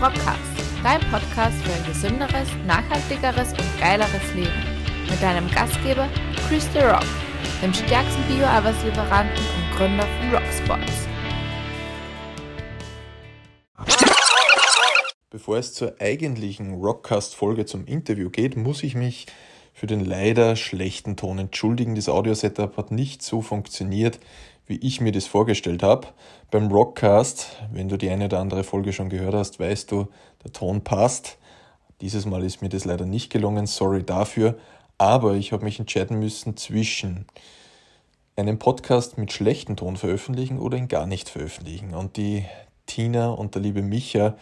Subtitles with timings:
[0.00, 0.40] Rockcast,
[0.82, 4.48] dein Podcast für ein gesünderes, nachhaltigeres und geileres Leben.
[5.10, 6.08] Mit deinem Gastgeber
[6.48, 7.04] Chris The Rock,
[7.62, 11.06] dem stärksten Bio-Arbeitslieferanten und Gründer von Rocksports.
[15.28, 19.26] Bevor es zur eigentlichen Rockcast-Folge zum Interview geht, muss ich mich
[19.74, 21.94] für den leider schlechten Ton entschuldigen.
[21.94, 24.18] Das Audio-Setup hat nicht so funktioniert,
[24.70, 26.08] wie ich mir das vorgestellt habe.
[26.50, 30.08] Beim Rockcast, wenn du die eine oder andere Folge schon gehört hast, weißt du,
[30.42, 31.36] der Ton passt.
[32.00, 34.56] Dieses Mal ist mir das leider nicht gelungen, sorry dafür.
[34.96, 37.26] Aber ich habe mich entscheiden müssen zwischen
[38.36, 41.92] einen Podcast mit schlechtem Ton veröffentlichen oder ihn gar nicht veröffentlichen.
[41.92, 42.46] Und die
[42.86, 44.36] Tina und der liebe Micha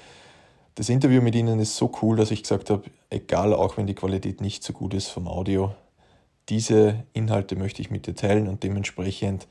[0.78, 3.96] das Interview mit Ihnen ist so cool, dass ich gesagt habe, egal, auch wenn die
[3.96, 5.74] Qualität nicht so gut ist vom Audio,
[6.48, 9.48] diese Inhalte möchte ich mit dir teilen und dementsprechend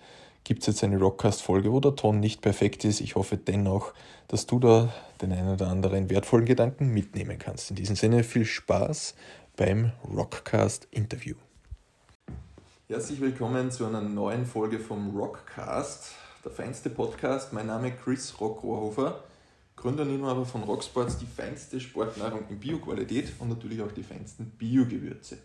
[0.47, 3.01] gibt es jetzt eine Rockcast-Folge, wo der Ton nicht perfekt ist.
[3.01, 3.91] Ich hoffe dennoch,
[4.29, 7.69] dass du da den einen oder anderen wertvollen Gedanken mitnehmen kannst.
[7.69, 9.13] In diesem Sinne viel Spaß
[9.57, 11.35] beim Rockcast-Interview.
[12.87, 16.13] Herzlich willkommen zu einer neuen Folge vom Rockcast,
[16.45, 17.51] der feinste Podcast.
[17.51, 19.21] Mein Name ist Chris Rockrohrhofer.
[19.75, 24.45] Gründer und Inhaber von Rocksports, die feinste Sportnahrung in Bioqualität und natürlich auch die feinsten
[24.51, 25.39] Biogewürze.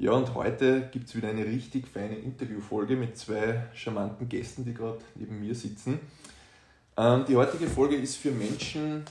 [0.00, 4.72] Ja, und heute gibt es wieder eine richtig feine Interviewfolge mit zwei charmanten Gästen, die
[4.72, 6.00] gerade neben mir sitzen.
[6.96, 9.04] Ähm, die heutige Folge ist für Menschen,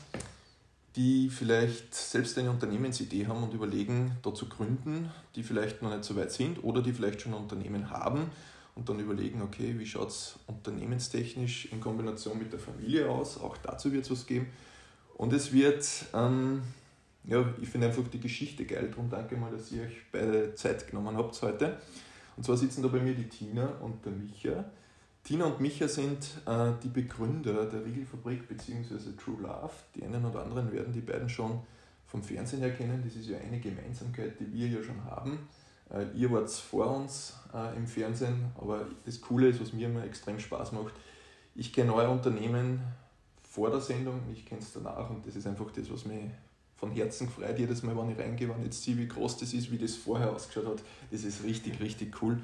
[0.96, 6.06] die vielleicht selbst eine Unternehmensidee haben und überlegen, da zu gründen, die vielleicht noch nicht
[6.06, 8.32] so weit sind oder die vielleicht schon ein Unternehmen haben
[8.74, 13.40] und dann überlegen, okay, wie schaut es unternehmenstechnisch in Kombination mit der Familie aus?
[13.40, 14.48] Auch dazu wird es was geben.
[15.18, 16.64] Und es wird, ähm,
[17.30, 18.88] ja, ich finde einfach die Geschichte geil.
[18.90, 21.78] Darum danke mal, dass ihr euch beide Zeit genommen habt heute.
[22.36, 24.66] Und zwar sitzen da bei mir die Tina und der Micha.
[25.24, 29.12] Tina und Micha sind äh, die Begründer der Riegelfabrik bzw.
[29.16, 29.74] True Love.
[29.96, 31.60] Die einen oder anderen werden die beiden schon
[32.08, 33.04] vom Fernsehen erkennen.
[33.06, 35.48] Das ist ja eine Gemeinsamkeit, die wir ja schon haben.
[35.92, 40.04] Äh, ihr wart vor uns äh, im Fernsehen, aber das Coole ist, was mir immer
[40.04, 40.94] extrem Spaß macht,
[41.56, 42.82] ich kenne euer Unternehmen
[43.44, 46.26] vor der Sendung, ich kenne es danach und das ist einfach das, was mich
[46.80, 49.54] von Herzen freut, jedes Mal, wenn ich reingehe, wenn ich jetzt sehe, wie groß das
[49.54, 50.84] ist, wie das vorher ausgeschaut hat.
[51.12, 52.40] Das ist richtig, richtig cool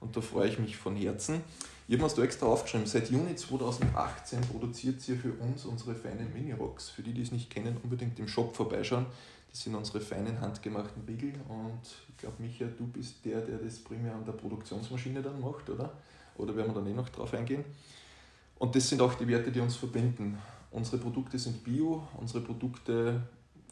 [0.00, 1.42] und da freue ich mich von Herzen.
[1.88, 6.32] Ich habe mir da extra aufgeschrieben, seit Juni 2018 produziert ihr für uns unsere feinen
[6.32, 6.90] Mini-Rocks.
[6.90, 9.06] Für die, die es nicht kennen, unbedingt im Shop vorbeischauen.
[9.50, 13.78] Das sind unsere feinen handgemachten Riegel und ich glaube, Micha, du bist der, der das
[13.78, 15.92] primär an der Produktionsmaschine dann macht, oder?
[16.36, 17.64] Oder werden wir dann eh noch drauf eingehen?
[18.58, 20.36] Und das sind auch die Werte, die uns verbinden.
[20.72, 23.22] Unsere Produkte sind bio, unsere Produkte,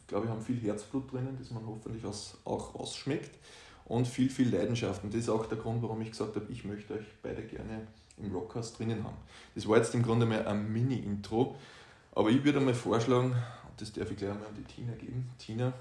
[0.07, 2.03] glaube ich, haben viel Herzblut drinnen, das man hoffentlich
[2.45, 3.31] auch rausschmeckt
[3.85, 5.03] und viel, viel Leidenschaft.
[5.03, 7.87] Und das ist auch der Grund, warum ich gesagt habe, ich möchte euch beide gerne
[8.17, 9.17] im Rockcast drinnen haben.
[9.53, 11.55] Das war jetzt im Grunde mal ein Mini-Intro,
[12.13, 13.35] aber ich würde mal vorschlagen,
[13.77, 15.29] das darf ich gleich einmal an die Tina geben.
[15.37, 15.73] Tina,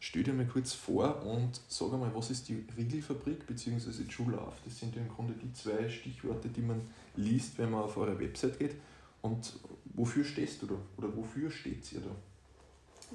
[0.00, 4.04] stell dir mal kurz vor und sag einmal, was ist die Riegelfabrik bzw.
[4.04, 4.56] True Love?
[4.64, 6.80] Das sind ja im Grunde die zwei Stichworte, die man
[7.16, 8.76] liest, wenn man auf eure Website geht.
[9.20, 9.52] Und
[9.84, 10.74] wofür stehst du da?
[10.96, 12.10] Oder wofür steht ihr da?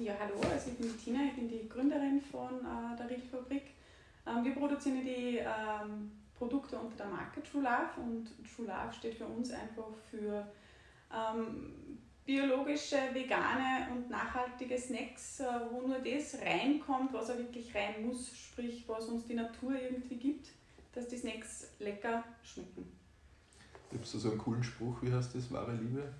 [0.00, 3.74] Ja, hallo, also ich bin die Tina, ich bin die Gründerin von äh, der Riegelfabrik.
[4.24, 9.16] Ähm, wir produzieren die ähm, Produkte unter der Marke True Love und True Love steht
[9.16, 10.46] für uns einfach für
[11.12, 18.06] ähm, biologische, vegane und nachhaltige Snacks, äh, wo nur das reinkommt, was er wirklich rein
[18.06, 20.50] muss, sprich was uns die Natur irgendwie gibt,
[20.92, 22.86] dass die Snacks lecker schmecken.
[23.90, 26.14] Gibt es so einen coolen Spruch, wie heißt das, wahre Liebe?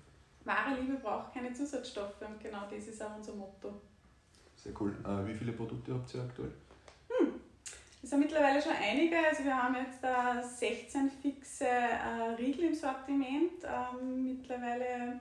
[0.49, 3.81] Wahre Liebe braucht keine Zusatzstoffe und genau das ist auch unser Motto.
[4.55, 4.95] Sehr cool.
[5.05, 6.51] Äh, wie viele Produkte habt ihr aktuell?
[7.07, 7.33] Hm.
[8.01, 9.15] Es sind mittlerweile schon einige.
[9.17, 13.63] Also wir haben jetzt da 16 fixe äh, Riegel im Sortiment.
[13.63, 15.19] Ähm, mittlerweile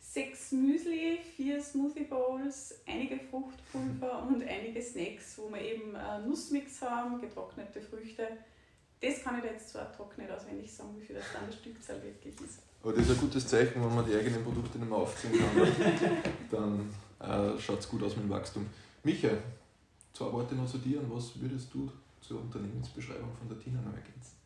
[0.00, 6.82] sechs Müsli, vier Smoothie Bowls, einige Fruchtpulver und einige Snacks, wo wir eben äh, Nussmix
[6.82, 8.26] haben, getrocknete Früchte.
[9.00, 12.02] Das kann ich jetzt zwar trocken nicht auswendig sagen, wie viel das dann der Stückzahl
[12.02, 12.60] wirklich ist.
[12.82, 16.22] Aber das ist ein gutes Zeichen, wenn man die eigenen Produkte nicht mehr aufziehen kann.
[16.50, 16.90] dann
[17.20, 18.66] äh, schaut es gut aus mit dem Wachstum.
[19.04, 19.30] Micha,
[20.12, 21.90] zwei Worte noch zu dir und was würdest du
[22.20, 24.36] zur Unternehmensbeschreibung von der Tina noch ergänzen?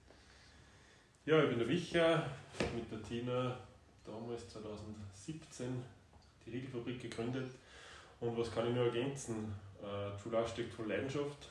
[1.24, 2.26] Ja, ich bin der Micha,
[2.74, 3.58] mit der Tina
[4.04, 5.82] damals 2017
[6.44, 7.50] die Riegelfabrik gegründet.
[8.20, 9.52] Und was kann ich nur ergänzen?
[9.80, 11.48] Äh, True Love steckt von Leidenschaft.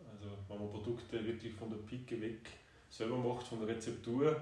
[0.00, 2.40] Also wenn man Produkte wirklich von der Pike weg
[2.88, 4.40] selber macht, von der Rezeptur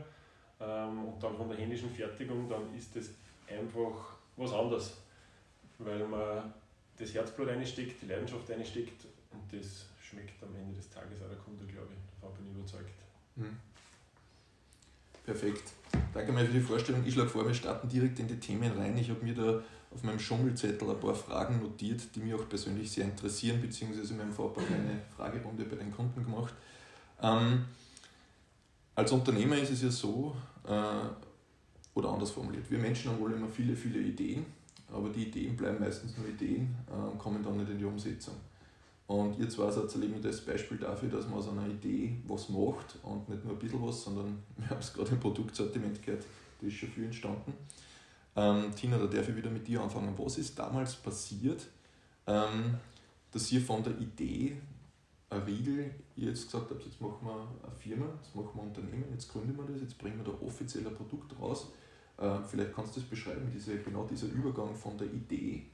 [0.60, 3.10] ähm, und dann von der händischen Fertigung, dann ist das
[3.48, 4.98] einfach was anderes.
[5.78, 6.52] Weil man
[6.96, 11.38] das Herzblut einsteckt, die Leidenschaft einsteckt und das schmeckt am Ende des Tages auch der
[11.38, 12.20] Kunde, glaube ich.
[12.20, 12.94] Davon bin ich überzeugt.
[13.36, 13.56] Mhm.
[15.24, 15.72] Perfekt.
[16.12, 17.02] danke mal für die Vorstellung.
[17.06, 18.96] Ich schlage vor, wir starten direkt in die Themen rein.
[18.98, 22.90] Ich habe mir da auf meinem Schummelzettel ein paar Fragen notiert, die mich auch persönlich
[22.90, 26.52] sehr interessieren, beziehungsweise wir haben vorher eine Fragerunde bei den Kunden gemacht.
[27.22, 27.64] Ähm,
[28.94, 30.34] als Unternehmer ist es ja so,
[30.66, 31.08] äh,
[31.94, 34.46] oder anders formuliert, wir Menschen haben wohl immer viele, viele Ideen,
[34.92, 38.34] aber die Ideen bleiben meistens nur Ideen äh, und kommen dann nicht in die Umsetzung.
[39.06, 42.98] Und ihr zwei seid ein das Beispiel dafür, dass man aus einer Idee was macht
[43.02, 46.24] und nicht nur ein bisschen was, sondern wir haben es gerade im Produktsortiment gehört,
[46.60, 47.52] das ist schon viel entstanden.
[48.36, 50.14] Ähm, Tina, da darf ich wieder mit dir anfangen.
[50.16, 51.66] Was ist damals passiert,
[52.26, 52.74] ähm,
[53.30, 54.56] dass ihr von der Idee
[55.34, 58.68] ein Riegel, ihr jetzt gesagt habt, jetzt machen wir eine Firma, jetzt machen wir ein
[58.68, 61.72] Unternehmen, jetzt gründen wir das, jetzt bringen wir da offiziell ein Produkt raus.
[62.16, 65.66] Äh, vielleicht kannst du das beschreiben, diese, genau dieser Übergang von der Idee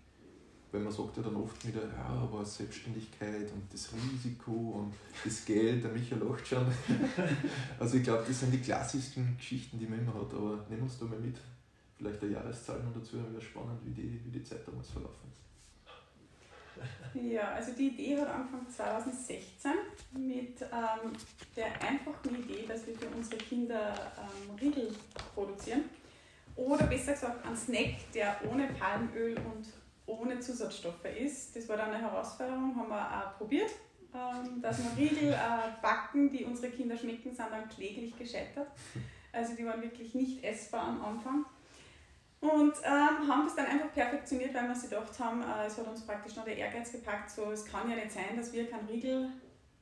[0.73, 5.45] weil man sagt ja dann oft wieder, ja, aber Selbstständigkeit und das Risiko und das
[5.45, 6.65] Geld, der Michael lacht schon.
[7.79, 10.99] also ich glaube, das sind die klassischsten Geschichten, die man immer hat, aber nehmen uns
[10.99, 11.37] da mal mit,
[11.97, 15.50] vielleicht eine Jahreszahl noch dazu, wäre spannend, wie die, wie die Zeit damals verlaufen ist.
[17.23, 19.73] Ja, also die Idee hat angefangen 2016
[20.13, 21.13] mit ähm,
[21.55, 24.95] der einfachen Idee, dass wir für unsere Kinder ähm, Riegel
[25.35, 25.85] produzieren.
[26.57, 29.67] Oder besser gesagt, einen Snack, der ohne Palmöl und
[30.07, 31.55] ohne Zusatzstoffe ist.
[31.57, 33.71] Das war dann eine Herausforderung, haben wir auch probiert,
[34.15, 35.37] ähm, dass wir Riegel äh,
[35.83, 38.69] backen, die unsere Kinder schmecken, sind dann kläglich gescheitert.
[39.33, 41.45] Also die waren wirklich nicht essbar am Anfang.
[42.41, 45.87] Und ähm, haben das dann einfach perfektioniert, weil wir sich gedacht haben, äh, es hat
[45.87, 48.89] uns praktisch noch der Ehrgeiz gepackt, so es kann ja nicht sein, dass wir keinen
[48.89, 49.29] Riegel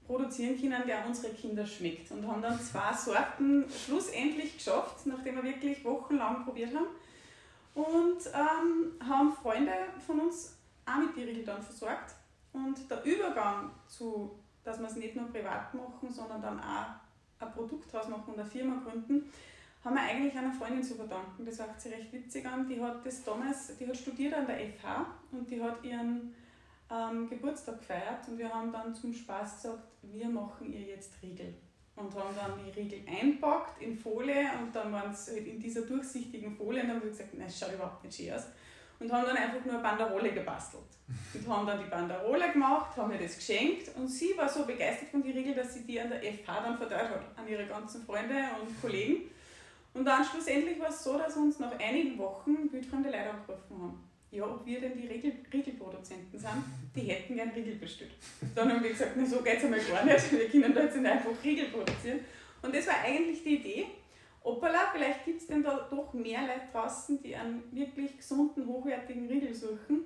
[0.05, 2.11] produzieren können, der unsere Kinder schmeckt.
[2.11, 6.89] Und haben dann zwei Sorten schlussendlich geschafft, nachdem wir wirklich wochenlang probiert haben
[7.75, 9.73] und ähm, haben Freunde
[10.05, 12.15] von uns auch mit die Riegel dann versorgt.
[12.53, 16.87] Und der Übergang zu, dass wir es nicht nur privat machen, sondern dann auch
[17.39, 19.31] ein Produkt draus machen und eine Firma gründen,
[19.89, 21.47] haben wir eigentlich einer Freundin zu verdanken.
[21.47, 22.69] Das sagt sie recht witzig an.
[22.69, 26.35] Die hat das damals, die hat studiert an der FH und die hat ihren
[26.91, 31.55] ähm, Geburtstag gefeiert und wir haben dann zum Spaß gesagt, wir machen ihr jetzt Riegel
[31.97, 35.83] und haben dann die Riegel einpackt in Folie und dann waren es halt in dieser
[35.83, 38.45] durchsichtigen Folie und dann haben wir gesagt, nein, schaut überhaupt nicht schön aus.
[39.01, 40.83] Und haben dann einfach nur eine Banderole gebastelt.
[41.33, 45.09] Und haben dann die Banderole gemacht, haben mir das geschenkt und sie war so begeistert
[45.09, 48.05] von den Riegel, dass sie die an der FH dann verteilt hat, an ihre ganzen
[48.05, 49.31] Freunde und Kollegen.
[49.99, 54.09] Und dann schlussendlich war es so, dass uns nach einigen Wochen wildfremde Leute angerufen haben
[54.31, 56.65] ja, ob wir denn die Riegel, Riegelproduzenten sind,
[56.95, 58.13] die hätten gern Riegel bestellt.
[58.55, 60.97] Dann haben wir gesagt, na so geht es einmal gar nicht, wir können da jetzt
[60.97, 62.21] nicht einfach Riegel produzieren.
[62.61, 63.87] Und das war eigentlich die Idee.
[64.45, 69.27] Hoppala, vielleicht gibt es denn da doch mehr Leute draußen, die einen wirklich gesunden, hochwertigen
[69.29, 70.05] Riegel suchen.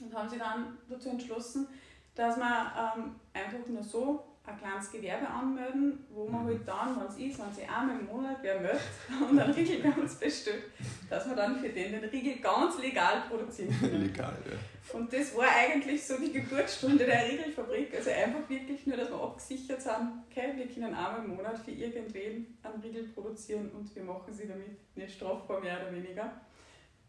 [0.00, 1.66] Und haben sich dann dazu entschlossen,
[2.14, 7.06] dass man ähm, einfach nur so ein kleines Gewerbe anmelden, wo man halt dann, wenn
[7.06, 8.78] es ist, wenn sie einmal im Monat wer möchte
[9.30, 10.64] und einen Riegel bei uns bestellt,
[11.08, 14.02] dass man dann für den den Riegel ganz legal produzieren kann.
[14.02, 14.98] legal, ja.
[14.98, 17.94] Und das war eigentlich so die Geburtsstunde der Riegelfabrik.
[17.94, 21.72] Also einfach wirklich nur, dass wir abgesichert sind, okay, wir können einmal im Monat für
[21.72, 26.40] irgendwen einen Riegel produzieren und wir machen sie damit nicht strafbar, mehr oder weniger.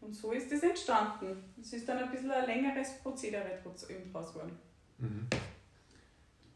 [0.02, 1.42] Und so ist das entstanden.
[1.60, 3.58] Es ist dann ein bisschen ein längeres Prozedere
[4.12, 4.58] draus geworden.
[4.98, 5.28] Mhm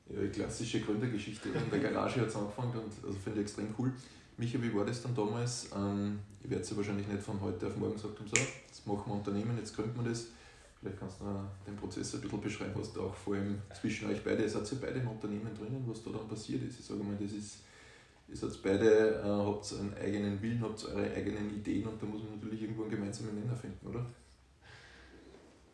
[0.08, 1.48] ja, die klassische Gründergeschichte.
[1.48, 3.92] In der Garage hat es angefangen und also finde ich extrem cool.
[4.36, 5.68] Micha, wie war das dann damals?
[5.74, 8.36] Ähm, ich werde es ja wahrscheinlich nicht von heute auf morgen haben, so,
[8.66, 10.26] jetzt machen wir Unternehmen, jetzt gründen wir das.
[10.80, 11.24] Vielleicht kannst du
[11.66, 14.70] den Prozess ein bisschen beschreiben, was da auch vor allem zwischen euch beide, ihr seid
[14.70, 16.80] ja beide im Unternehmen drinnen, was da dann passiert ist.
[16.80, 17.60] Ich sage mal, das ist,
[18.28, 22.22] ihr seid beide, äh, habt einen eigenen Willen, habt eure eigenen Ideen und da muss
[22.24, 24.04] man natürlich irgendwo einen gemeinsamen Nenner finden, oder?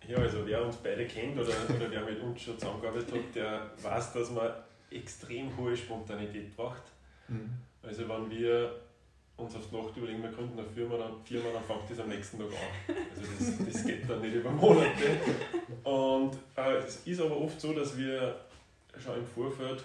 [0.09, 3.71] Ja, also wer uns beide kennt oder, oder wer mit uns schon zusammengearbeitet hat, der
[3.83, 4.51] weiß, dass man
[4.91, 6.83] extrem hohe Spontanität braucht.
[7.29, 7.51] Mhm.
[7.83, 8.81] Also wenn wir
[9.37, 12.09] uns auf die Nacht überlegen, wir gründen eine Firma, dann, Firma, dann fängt das am
[12.09, 12.97] nächsten Tag an.
[13.11, 15.19] Also das, das geht dann nicht über Monate.
[15.85, 18.41] Und äh, es ist aber oft so, dass wir
[18.99, 19.83] schon im Vorfeld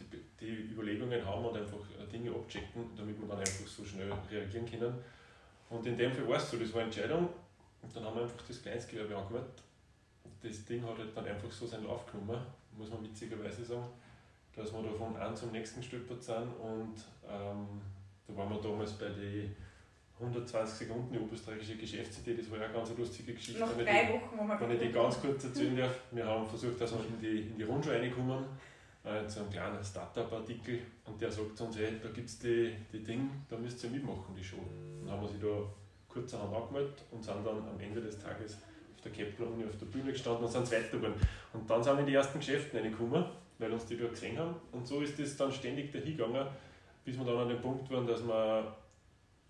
[0.00, 1.78] die, die Überlegungen haben und einfach
[2.10, 4.94] Dinge abchecken, damit wir dann einfach so schnell reagieren können.
[5.68, 7.28] Und in dem Fall war es so, das war eine Entscheidung,
[7.82, 9.62] und dann haben wir einfach das Kleinstgewerbe angemeldet.
[10.42, 12.40] Das Ding hat halt dann einfach so seinen Lauf genommen,
[12.76, 13.88] muss man witzigerweise sagen,
[14.54, 16.94] dass wir da von einem zum nächsten stolpert sind und
[17.28, 17.80] ähm,
[18.26, 19.54] da waren wir damals bei den
[20.20, 23.60] 120 Sekunden die oberösterreichische Geschäftsidee, das war ja eine ganz lustige Geschichte.
[23.60, 26.80] Nach drei Wochen, wo wir Wenn ich die ganz kurz erzählen darf, wir haben versucht,
[26.80, 28.44] dass wir in die, in die Rundschau reinkommen,
[29.04, 33.02] äh, zu einem kleinen Startup-Artikel und der sagt uns, hey, da gibt es die, die
[33.02, 34.58] Dinge, da müsst ihr mitmachen, die Show.
[35.00, 35.64] Dann haben wir sie da
[36.18, 38.58] kurzerhand angemeldet und sind dann am Ende des Tages
[38.94, 41.18] auf der Kepler-Uni auf der Bühne gestanden und sind weitergegangen.
[41.52, 43.24] Und dann sind wir in die ersten Geschäfte reingekommen,
[43.58, 44.54] weil uns die da gesehen haben.
[44.72, 46.46] Und so ist das dann ständig dahin gegangen,
[47.04, 48.74] bis wir dann an dem Punkt waren, dass wir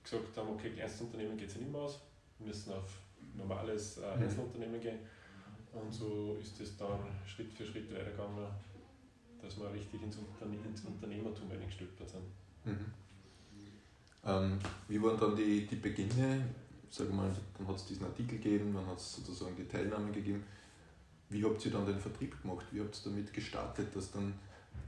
[0.02, 2.00] gesagt haben, okay, Kleinstunternehmen geht es ja nicht mehr aus,
[2.38, 3.00] wir müssen auf
[3.34, 4.22] normales äh, mhm.
[4.22, 4.98] Einzelunternehmen gehen.
[5.72, 8.46] Und so ist es dann Schritt für Schritt weitergegangen,
[9.40, 12.24] dass wir richtig ins, Unterne ins Unternehmertum eingestülpert sind.
[12.64, 12.92] Mhm.
[14.24, 14.58] Ähm,
[14.88, 16.44] wie waren dann die, die Beginne?
[16.90, 20.42] Sag mal, dann hat es diesen Artikel gegeben, dann hat es sozusagen die Teilnahme gegeben.
[21.28, 22.66] Wie habt ihr dann den Vertrieb gemacht?
[22.70, 24.32] Wie habt ihr damit gestartet, dass dann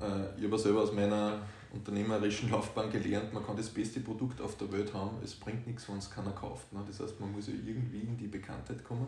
[0.01, 1.41] äh, ich habe selber aus meiner
[1.73, 5.89] unternehmerischen Laufbahn gelernt, man kann das beste Produkt auf der Welt haben, es bringt nichts,
[5.89, 6.73] wenn es keiner kauft.
[6.73, 6.83] Ne?
[6.87, 9.07] Das heißt, man muss ja irgendwie in die Bekanntheit kommen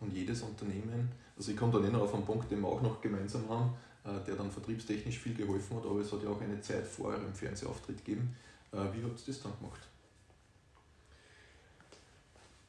[0.00, 3.00] und jedes Unternehmen, also ich komme da nicht auf einen Punkt, den wir auch noch
[3.00, 3.72] gemeinsam haben,
[4.04, 7.06] äh, der dann vertriebstechnisch viel geholfen hat, aber es hat ja auch eine Zeit vor
[7.06, 8.34] eurem Fernsehauftritt gegeben.
[8.76, 9.80] Äh, wie habt ihr das dann gemacht?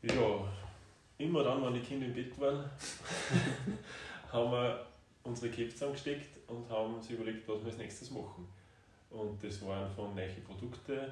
[0.03, 0.47] Ja,
[1.17, 2.63] immer dann, wenn die Kinder im Bett waren,
[4.31, 4.85] haben wir
[5.23, 8.47] unsere Köpfe zusammengesteckt und haben sich überlegt, was wir als nächstes machen.
[9.09, 11.11] Und das waren von neuen Produkten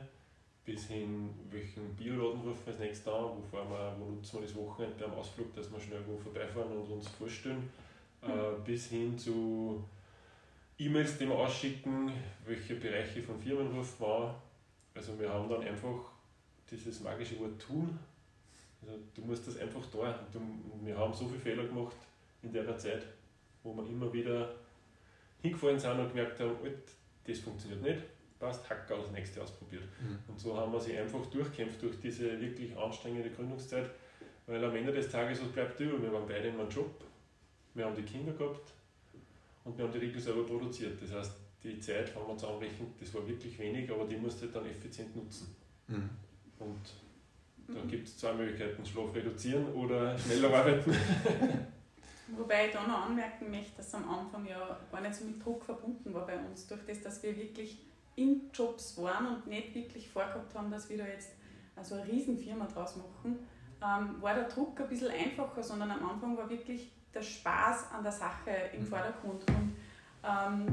[0.63, 4.47] bis hin, welchen Bioladen rufen wir als nächstes an, wo, fahren wir, wo nutzen wir
[4.47, 7.69] das Wochenende beim Ausflug, dass wir schnell wo vorbeifahren und uns vorstellen,
[8.21, 8.29] mhm.
[8.29, 8.33] äh,
[8.65, 9.83] bis hin zu
[10.79, 12.11] E-Mails, die wir ausschicken,
[12.45, 14.35] welche Bereiche von Firmen rufen wir an.
[14.95, 16.11] Also wir haben dann einfach
[16.71, 17.99] dieses magische Wort tun.
[18.81, 20.19] Also du musst das einfach da.
[20.81, 21.97] wir haben so viele Fehler gemacht
[22.41, 23.05] in der Zeit,
[23.63, 24.55] wo wir immer wieder
[25.41, 26.55] hingefallen sind und gemerkt haben,
[27.27, 28.01] das funktioniert nicht,
[28.39, 29.83] passt, Hacker das nächste ausprobiert.
[29.99, 30.19] Mhm.
[30.27, 33.89] Und so haben wir sie einfach durchkämpft durch diese wirklich anstrengende Gründungszeit,
[34.47, 36.01] weil am Ende des Tages, was bleibt über?
[36.01, 36.91] Wir waren beide in einem Job,
[37.73, 38.73] wir haben die Kinder gehabt
[39.63, 41.01] und wir haben die Riegel selber produziert.
[41.01, 41.33] Das heißt,
[41.65, 45.55] die Zeit, wenn man zusammenrechnet, das war wirklich wenig, aber die musste dann effizient nutzen.
[45.87, 46.09] Mhm.
[46.59, 46.79] Und
[47.67, 47.87] da mhm.
[47.87, 50.95] gibt es zwei Möglichkeiten, Schlaf reduzieren oder schneller arbeiten.
[52.37, 55.63] Wobei ich da noch anmerken möchte, dass am Anfang ja gar nicht so mit Druck
[55.63, 57.77] verbunden war bei uns, durch das, dass wir wirklich
[58.15, 61.31] in Jobs waren und nicht wirklich vorgehabt haben, dass wir da jetzt
[61.75, 63.39] also eine Riesenfirma draus machen,
[63.81, 68.03] ähm, war der Druck ein bisschen einfacher, sondern am Anfang war wirklich der Spaß an
[68.03, 68.85] der Sache im mhm.
[68.87, 69.43] Vordergrund.
[69.49, 69.75] Und
[70.23, 70.67] ähm,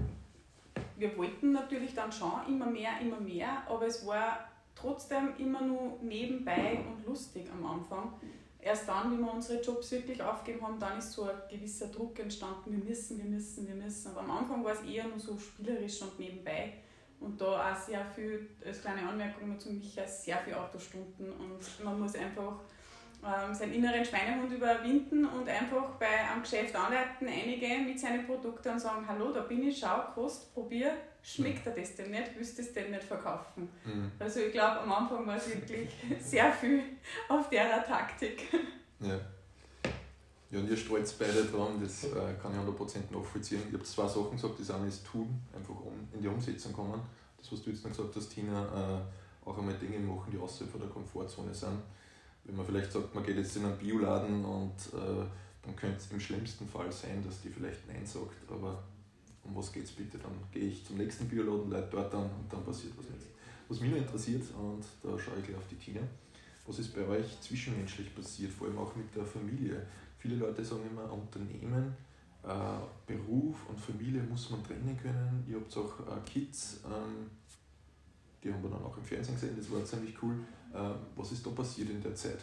[0.97, 5.99] wir wollten natürlich dann schon immer mehr, immer mehr, aber es war trotzdem immer nur
[6.03, 8.13] nebenbei und lustig am Anfang
[8.63, 12.19] erst dann, wie wir unsere Jobs wirklich aufgeben haben, dann ist so ein gewisser Druck
[12.21, 14.13] entstanden, wir müssen, wir müssen, wir müssen.
[14.13, 16.75] Aber am Anfang war es eher nur so spielerisch und nebenbei.
[17.21, 22.01] Und da auch sehr viel, als kleine Anmerkung zu Micha, sehr viele Autostunden und man
[22.01, 22.59] muss einfach
[23.25, 28.71] ähm, seinen inneren Schweinehund überwinden und einfach bei einem Geschäft anleiten, einige mit seinen Produkten
[28.71, 32.59] und sagen, hallo, da bin ich, schau, kost, probier, schmeckt er das denn nicht, willst
[32.59, 33.69] du es denn nicht verkaufen?
[33.85, 34.11] Mhm.
[34.19, 35.89] Also ich glaube, am Anfang war es wirklich
[36.21, 36.83] sehr viel
[37.29, 38.49] auf der Taktik.
[39.01, 39.21] Ja.
[40.51, 43.63] Ja, und ihr stolz beide dran, das äh, kann ich 100% nachvollziehen.
[43.69, 47.01] Ich habe zwei Sachen gesagt, das eine ist tun, einfach um in die Umsetzung kommen.
[47.39, 50.71] Das, was du jetzt noch gesagt hast, Tina, äh, auch einmal Dinge machen, die außerhalb
[50.71, 51.81] von der Komfortzone sind.
[52.45, 55.25] Wenn man vielleicht sagt, man geht jetzt in einen Bioladen und äh,
[55.63, 58.83] dann könnte es im schlimmsten Fall sein, dass die vielleicht Nein sagt, aber
[59.45, 60.19] um was geht es bitte?
[60.19, 63.21] Dann gehe ich zum nächsten Bioladen, leite dort an und dann passiert was mit.
[63.69, 66.01] Was mich noch interessiert, und da schaue ich gleich auf die Tina,
[66.67, 69.87] was ist bei euch zwischenmenschlich passiert, vor allem auch mit der Familie?
[70.19, 71.97] Viele Leute sagen immer, Unternehmen,
[72.45, 72.49] äh,
[73.07, 75.45] Beruf und Familie muss man trennen können.
[75.49, 77.31] Ihr habt auch äh, Kids, ähm,
[78.43, 80.35] die haben wir dann auch im Fernsehen gesehen, das war ziemlich cool.
[80.75, 82.41] Äh, was ist da passiert in der Zeit?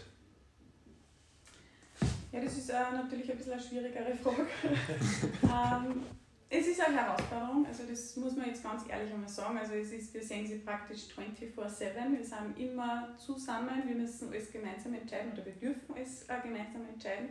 [2.31, 4.45] Ja, das ist äh, natürlich ein bisschen eine schwierigere Frage.
[5.43, 6.03] ähm,
[6.51, 9.57] es ist eine Herausforderung, also das muss man jetzt ganz ehrlich einmal sagen.
[9.57, 14.51] Also es ist, wir sehen sie praktisch 24-7, wir sind immer zusammen, wir müssen alles
[14.51, 17.29] gemeinsam entscheiden oder wir dürfen es äh, gemeinsam entscheiden.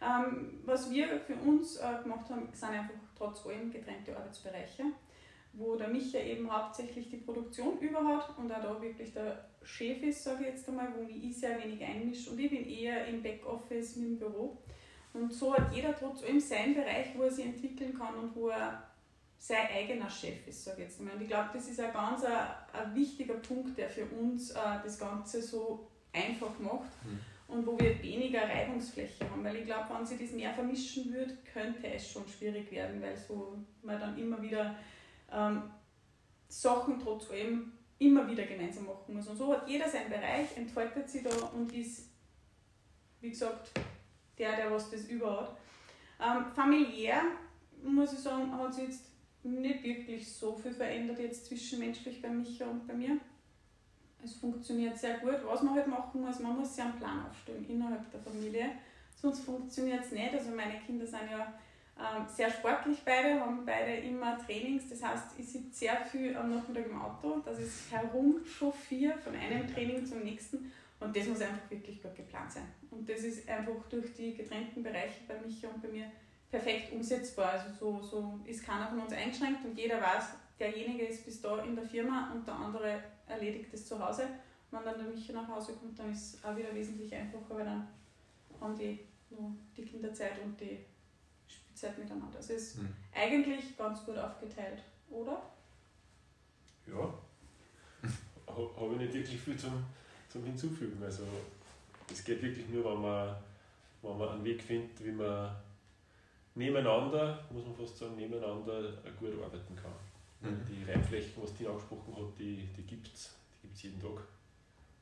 [0.00, 4.84] Ähm, was wir für uns äh, gemacht haben, sind einfach trotz allem getrennte Arbeitsbereiche,
[5.56, 10.22] wo der Micha eben hauptsächlich die Produktion überhat und auch da wirklich der Chef ist,
[10.22, 13.96] sage ich jetzt einmal, wo ich sehr wenig einmische und ich bin eher im Backoffice
[13.96, 14.58] mit dem Büro.
[15.12, 18.48] Und so hat jeder trotz allem seinen Bereich, wo er sich entwickeln kann und wo
[18.48, 18.82] er
[19.38, 21.14] sein eigener Chef ist, sage ich jetzt mal.
[21.14, 22.32] Und ich glaube, das ist ein ganz ein,
[22.72, 27.20] ein, wichtiger Punkt, der für uns äh, das Ganze so einfach macht mhm.
[27.48, 29.44] und wo wir weniger Reibungsfläche haben.
[29.44, 33.16] Weil ich glaube, wenn sich das mehr vermischen würde, könnte es schon schwierig werden, weil
[33.16, 34.76] so man dann immer wieder
[35.32, 35.62] ähm,
[36.48, 39.26] Sachen trotz allem immer wieder gemeinsam machen muss.
[39.28, 42.10] Und so hat jeder seinen Bereich, entfaltet sich da und ist,
[43.20, 43.70] wie gesagt,
[44.38, 45.56] der, der was das überhat.
[46.20, 47.22] Ähm, familiär,
[47.82, 49.04] muss ich sagen, hat sich jetzt
[49.42, 53.18] nicht wirklich so viel verändert jetzt zwischenmenschlich bei Micha und bei mir.
[54.22, 55.38] Es funktioniert sehr gut.
[55.44, 58.70] Was man halt machen muss, man muss sich einen Plan aufstellen innerhalb der Familie,
[59.14, 60.34] sonst funktioniert es nicht.
[60.34, 61.54] Also meine Kinder sind ja
[62.28, 64.88] sehr sportlich beide, haben beide immer Trainings.
[64.90, 69.66] Das heißt, ich sitze sehr viel am Nachmittag im Auto, dass ich herumchauffiere von einem
[69.66, 70.70] Training zum nächsten.
[71.00, 72.66] Und das muss einfach wirklich gut geplant sein.
[72.90, 76.10] Und das ist einfach durch die getrennten Bereiche bei Micha und bei mir
[76.50, 77.52] perfekt umsetzbar.
[77.52, 80.24] Also so, so ist keiner von uns eingeschränkt und jeder weiß,
[80.58, 84.28] derjenige ist bis da in der Firma und der andere erledigt es zu Hause.
[84.70, 87.64] Wenn dann der Micha nach Hause kommt, dann ist es auch wieder wesentlich einfacher, weil
[87.64, 87.88] dann
[88.60, 89.00] haben die
[89.30, 90.78] nur die Kinderzeit und die
[91.76, 92.38] Spielzeit miteinander.
[92.38, 92.88] Es ist mhm.
[93.14, 95.42] eigentlich ganz gut aufgeteilt, oder?
[96.86, 97.12] Ja,
[98.48, 99.84] habe ich nicht wirklich viel zum,
[100.30, 101.02] zum Hinzufügen.
[101.02, 101.24] Also
[102.10, 103.36] es geht wirklich nur, wenn man,
[104.02, 105.54] wenn man einen Weg findet, wie man
[106.54, 109.92] nebeneinander, muss man fast sagen, nebeneinander gut arbeiten kann.
[110.40, 110.64] Mhm.
[110.66, 114.22] Die Reibflächen, was die angesprochen hat, die, die gibt es die gibt's jeden Tag.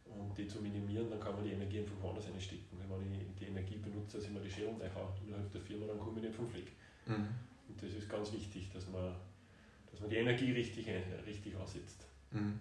[0.06, 2.78] Und die zu minimieren, dann kann man die Energie einfach woanders einstecken.
[2.78, 5.98] Wenn ich die Energie benutze, dass ich mir die Schere reinhaue innerhalb der Firma, dann
[5.98, 6.72] komme ich nicht vom Fleck.
[7.06, 7.28] Mhm.
[7.68, 9.14] Und das ist ganz wichtig, dass man,
[9.90, 10.86] dass man die Energie richtig,
[11.26, 12.06] richtig aussetzt.
[12.30, 12.60] Mhm.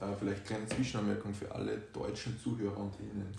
[0.00, 3.32] Äh, vielleicht eine kleine Zwischenanmerkung für alle deutschen Zuhörer und Ihnen.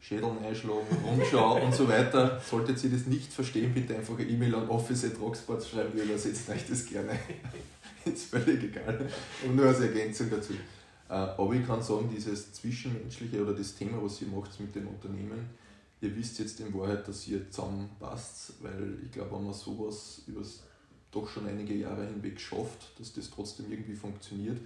[0.00, 2.40] Schädeln einschlagen, Rundschau und so weiter.
[2.40, 6.66] Solltet ihr das nicht verstehen, bitte einfach eine E-Mail an office.rocksports schreiben, wir übersetzen euch
[6.68, 7.16] das gerne.
[8.04, 9.08] ist völlig egal.
[9.46, 10.54] Und nur als Ergänzung dazu.
[11.12, 14.88] Äh, aber ich kann sagen, dieses Zwischenmenschliche oder das Thema, was ihr macht mit dem
[14.88, 15.50] Unternehmen,
[16.00, 20.40] ihr wisst jetzt in Wahrheit, dass ihr zusammenpasst, weil ich glaube, wenn man sowas über
[21.10, 24.58] doch schon einige Jahre hinweg schafft, dass das trotzdem irgendwie funktioniert,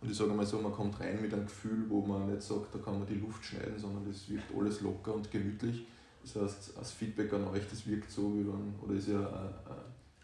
[0.00, 2.72] und ich sage mal so, man kommt rein mit einem Gefühl, wo man nicht sagt,
[2.72, 5.84] da kann man die Luft schneiden, sondern das wirkt alles locker und gemütlich.
[6.22, 9.18] Das heißt, als Feedback an euch, das wirkt so, wie man, oder ist ja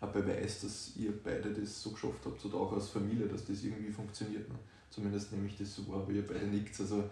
[0.00, 3.64] ein, Beweis, dass ihr beide das so geschafft habt, oder auch als Familie, dass das
[3.64, 4.48] irgendwie funktioniert.
[4.48, 4.54] Ne?
[4.94, 6.78] Zumindest nehme ich das so wahr, aber ihr beide nickt.
[6.78, 7.10] Also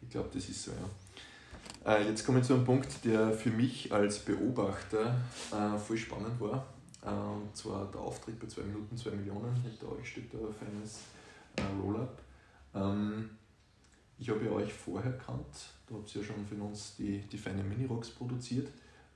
[0.00, 1.96] ich glaube, das ist so, ja.
[1.96, 5.16] Äh, jetzt komme ich zu einem Punkt, der für mich als Beobachter
[5.50, 6.64] äh, voll spannend war.
[7.04, 9.54] Äh, und zwar der Auftritt bei 2 Minuten 2 Millionen.
[9.62, 11.00] Hinter euch steht da ein feines
[11.56, 12.18] äh, Rollup.
[12.74, 13.30] Ähm,
[14.18, 17.36] ich habe ja euch vorher kannt, da habt ihr ja schon für uns die, die
[17.36, 18.68] feine Mini-Rocks produziert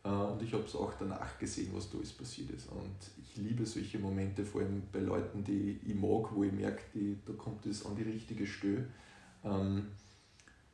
[0.03, 2.69] äh, und ich habe es auch danach gesehen, was da alles passiert ist.
[2.69, 6.83] Und ich liebe solche Momente, vor allem bei Leuten, die ich mag, wo ich merke,
[6.95, 8.87] die, da kommt es an die richtige Stelle.
[9.45, 9.89] Ähm,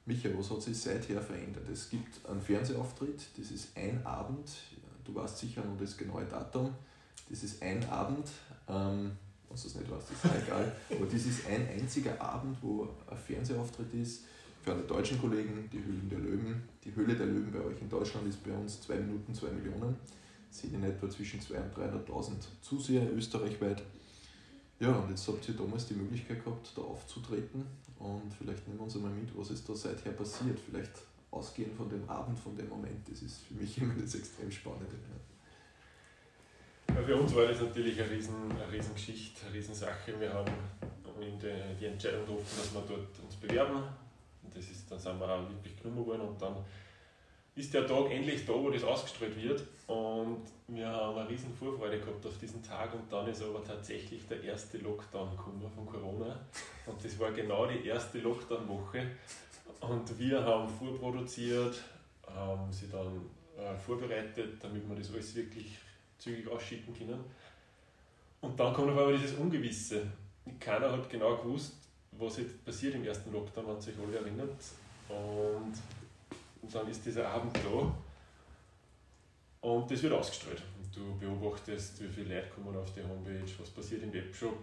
[0.05, 1.67] Micha, was hat sich seither verändert?
[1.73, 4.51] Es gibt einen Fernsehauftritt, das ist ein Abend,
[5.05, 6.75] du weißt sicher noch das genaue Datum,
[7.31, 8.29] das ist ein Abend.
[8.69, 9.13] Ähm,
[9.49, 10.73] wenn du es nicht weißt, ist egal.
[10.91, 14.25] Aber das ist ein einziger Abend, wo ein Fernsehauftritt ist.
[14.63, 16.63] Für alle deutschen Kollegen, die Höhlen der Löwen.
[16.83, 19.97] Die Höhle der Löwen bei euch in Deutschland ist bei uns 2 Minuten 2 Millionen.
[20.55, 23.83] Sind in etwa zwischen 200.000 und 300.000 Zuseher österreichweit.
[24.79, 27.67] Ja, und jetzt habt ihr damals die Möglichkeit gehabt, da aufzutreten.
[27.99, 30.57] Und vielleicht nehmen wir uns einmal mit, was ist da seither passiert.
[30.61, 30.93] Vielleicht
[31.33, 33.09] ausgehend von dem Abend, von dem Moment.
[33.11, 34.95] Das ist für mich immer das extrem Spannende.
[36.89, 40.21] Ja, für uns war das natürlich eine, riesen, eine Riesengeschichte, eine Riesensache.
[40.21, 40.53] Wir haben
[41.81, 43.83] die, Entscheidung getroffen, dass wir dort uns bewerben.
[44.45, 46.55] Und das ist, dann sind wir auch wirklich genommen worden und dann
[47.57, 49.63] ist der Tag endlich da, wo das ausgestrahlt wird.
[49.87, 54.27] Und wir haben eine riesen Vorfreude gehabt auf diesen Tag und dann ist aber tatsächlich
[54.27, 56.41] der erste Lockdown gekommen von Corona.
[56.87, 59.07] Und das war genau die erste Lockdown-Woche.
[59.81, 61.83] Und wir haben vorproduziert,
[62.27, 63.21] haben sie dann
[63.57, 65.79] äh, vorbereitet, damit wir das alles wirklich
[66.19, 67.23] zügig ausschicken können.
[68.41, 70.07] Und dann kommt aber dieses Ungewisse.
[70.59, 71.75] Keiner hat genau gewusst,
[72.13, 74.61] was jetzt passiert im ersten Lockdown, wenn sich alle erinnert.
[76.65, 77.95] Und, dann ist dieser Abend da
[79.69, 80.63] und das wird ausgestrahlt.
[80.79, 84.57] Und du beobachtest, wie viele Leute kommen auf die Homepage, was passiert im Webshop.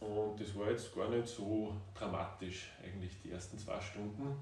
[0.00, 4.36] Und das war jetzt gar nicht so dramatisch, eigentlich die ersten zwei Stunden.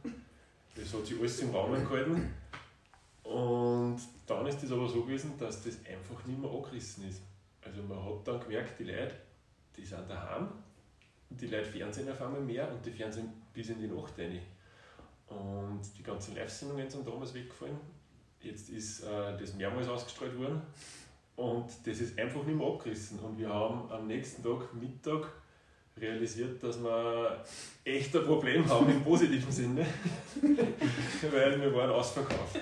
[0.75, 2.35] Das hat sich alles im Raum gehalten.
[3.23, 7.23] Und dann ist es aber so gewesen, dass das einfach nicht mehr angerissen ist.
[7.63, 9.15] Also man hat dann gemerkt, die Leute,
[9.77, 10.49] die sind daheim,
[11.31, 14.41] die Leute fernsehen auf einmal mehr und die fernsehen bis in die Nacht rein.
[15.29, 17.79] Und die ganzen Live-Sendungen sind damals weggefallen.
[18.41, 20.63] Jetzt ist äh, das mehrmals ausgestrahlt worden
[21.35, 23.19] und das ist einfach nicht mehr abgerissen.
[23.19, 25.27] Und wir haben am nächsten Tag, Mittag,
[25.97, 27.43] realisiert, dass wir
[27.83, 29.87] echt ein Problem haben im positiven Sinne,
[31.33, 32.61] weil wir waren ausverkauft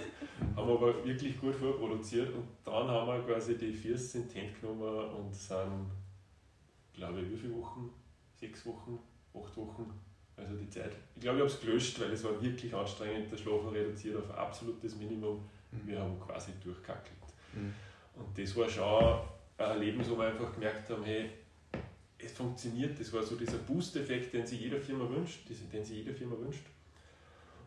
[0.57, 5.35] haben aber wirklich gut vorproduziert und dann haben wir quasi die First Hand genommen und
[5.35, 5.91] sind,
[6.93, 7.91] glaube ich, wie viele Wochen?
[8.35, 8.99] Sechs Wochen,
[9.35, 9.93] acht Wochen,
[10.37, 10.93] also die Zeit.
[11.15, 14.31] Ich glaube, ich habe es gelöscht, weil es war wirklich anstrengend, der Schlafen reduziert auf
[14.31, 15.43] ein absolutes Minimum.
[15.71, 15.87] Mhm.
[15.87, 17.15] Wir haben quasi durchkackelt.
[17.53, 17.75] Mhm.
[18.17, 19.21] Und das war schon
[19.59, 21.31] ein Erlebnis, wo wir einfach gemerkt haben, hey,
[22.19, 22.99] es funktioniert.
[22.99, 26.65] Das war so dieser Boost-Effekt, den sich jede Firma wünscht, den sich jede Firma wünscht.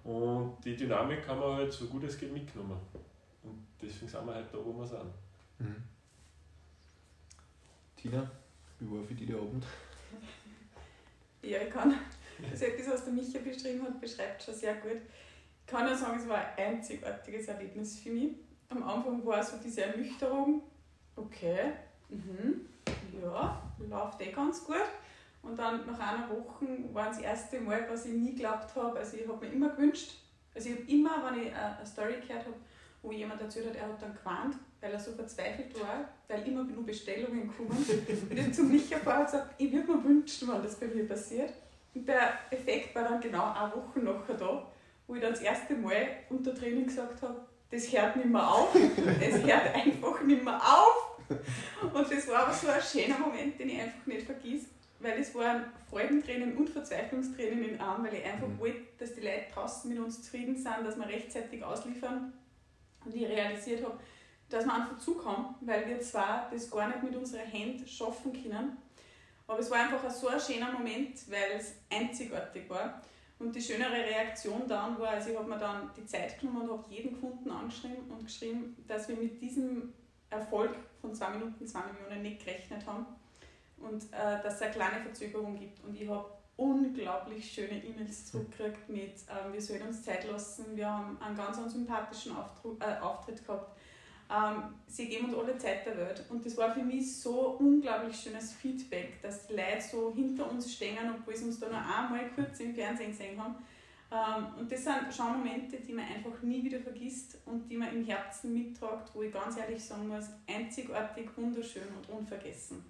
[0.04, 2.80] Und die Dynamik haben wir halt so gut es geht mitgenommen.
[3.44, 5.12] Und deswegen sind wir halt da, wo wir sind.
[5.60, 5.84] Mhm.
[7.96, 8.30] Tina,
[8.80, 9.66] wie war für dich der Abend?
[11.44, 11.94] Ja, ich kann,
[12.52, 15.02] also das, was der Micha beschrieben hat, beschreibt schon sehr gut.
[15.66, 18.36] Ich kann nur sagen, es war ein einzigartiges Erlebnis für mich.
[18.70, 20.62] Am Anfang war so diese Ernüchterung,
[21.16, 21.74] okay,
[22.10, 22.68] mhm,
[23.22, 24.76] ja, läuft eh ganz gut.
[25.42, 29.00] Und dann nach einer Woche war das erste Mal, was ich nie geglaubt habe.
[29.00, 30.12] Also ich habe mir immer gewünscht,
[30.54, 32.56] also ich habe immer, wenn ich eine Story gehört habe,
[33.02, 36.64] wo jemand erzählt hat, er hat dann gewarnt, weil er so verzweifelt war, weil immer
[36.64, 37.70] nur Bestellungen kommen.
[37.78, 41.08] und ich habe zu Micha vorher gesagt, ich würde mir wünschen, wenn das bei mir
[41.08, 41.54] passiert.
[41.98, 44.72] Und der Effekt war dann genau eine Woche nachher da,
[45.08, 48.72] wo ich dann das erste Mal unter Training gesagt habe, das hört nicht mehr auf,
[48.74, 51.20] das hört einfach nicht mehr auf.
[51.82, 54.66] Und das war aber so ein schöner Moment, den ich einfach nicht vergiss,
[55.00, 58.60] weil es waren Freudentränen und Verzweiflungstränen in Arm, weil ich einfach mhm.
[58.60, 62.32] wollte, dass die Leute draußen mit uns zufrieden sind, dass wir rechtzeitig ausliefern.
[63.04, 63.98] Und ich realisiert habe,
[64.50, 68.78] dass wir einfach zukommen, weil wir zwar das gar nicht mit unserer Hand schaffen können,
[69.48, 73.02] aber es war einfach so ein schöner Moment, weil es einzigartig war.
[73.40, 76.80] Und die schönere Reaktion dann war, also ich habe mir dann die Zeit genommen und
[76.80, 79.94] habe jeden Kunden angeschrieben und geschrieben, dass wir mit diesem
[80.30, 83.06] Erfolg von 2 Minuten 2 Millionen nicht gerechnet haben
[83.78, 85.84] und äh, dass es eine kleine Verzögerung gibt.
[85.86, 86.26] Und ich habe
[86.58, 91.58] unglaublich schöne E-Mails zurückgekriegt mit, äh, wir sollen uns Zeit lassen, wir haben einen ganz
[91.72, 93.78] sympathischen Auftritt, äh, Auftritt gehabt.
[94.30, 96.24] Ähm, sie geben uns alle Zeit der Welt.
[96.30, 100.74] Und das war für mich so unglaublich schönes Feedback, dass die Leute so hinter uns
[100.74, 103.56] stehen, obwohl sie uns da noch einmal kurz im Fernsehen gesehen haben.
[104.10, 107.94] Ähm, und das sind schon Momente, die man einfach nie wieder vergisst und die man
[107.94, 112.84] im Herzen mittragt, wo ich ganz ehrlich sagen muss, einzigartig, wunderschön und unvergessen.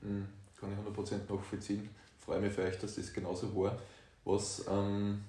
[0.00, 1.88] Mhm, kann ich 100% nachvollziehen.
[2.18, 3.78] Freue mich für euch, dass das genauso war.
[4.24, 5.22] Was, ähm,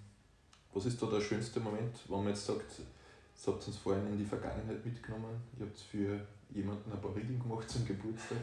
[0.73, 2.81] was ist da der schönste Moment, wenn man jetzt sagt,
[3.41, 7.15] das habt ihr uns vorhin in die Vergangenheit mitgenommen, ihr habt für jemanden ein paar
[7.15, 8.37] Regeln gemacht zum Geburtstag,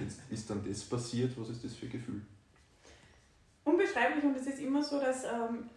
[0.00, 2.20] jetzt ist dann das passiert, was ist das für ein Gefühl?
[3.62, 5.70] Unbeschreiblich und es ist immer so, dass ähm,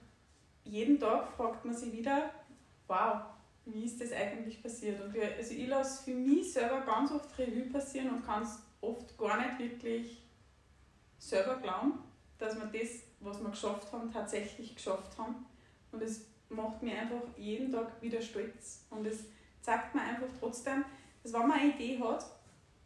[0.63, 2.31] jeden Tag fragt man sich wieder,
[2.87, 3.21] wow,
[3.65, 4.99] wie ist das eigentlich passiert?
[5.01, 8.57] Und wir, also ich lasse für mich selber ganz oft Revue passieren und kann es
[8.81, 10.23] oft gar nicht wirklich
[11.19, 11.99] selber glauben,
[12.39, 15.45] dass wir das, was wir geschafft haben, tatsächlich geschafft haben.
[15.91, 18.85] Und es macht mich einfach jeden Tag wieder stolz.
[18.89, 19.25] Und es
[19.61, 20.83] zeigt mir einfach trotzdem,
[21.21, 22.25] dass wenn man eine Idee hat,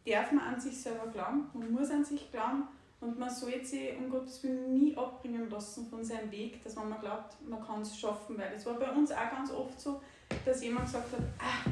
[0.06, 2.64] darf man an sich selber glauben, man muss an sich glauben
[3.00, 6.98] und man sollte sich um Gottes Willen nie abbringen lassen von seinem Weg, dass man
[7.00, 8.36] glaubt, man kann es schaffen.
[8.38, 10.00] Weil es war bei uns auch ganz oft so,
[10.44, 11.70] dass jemand gesagt hat, ah,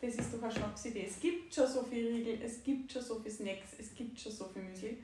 [0.00, 1.06] das ist doch eine Schnapsidee.
[1.06, 4.32] Es gibt schon so viel Riegel, es gibt schon so viel Snacks, es gibt schon
[4.32, 4.98] so viel Müsli.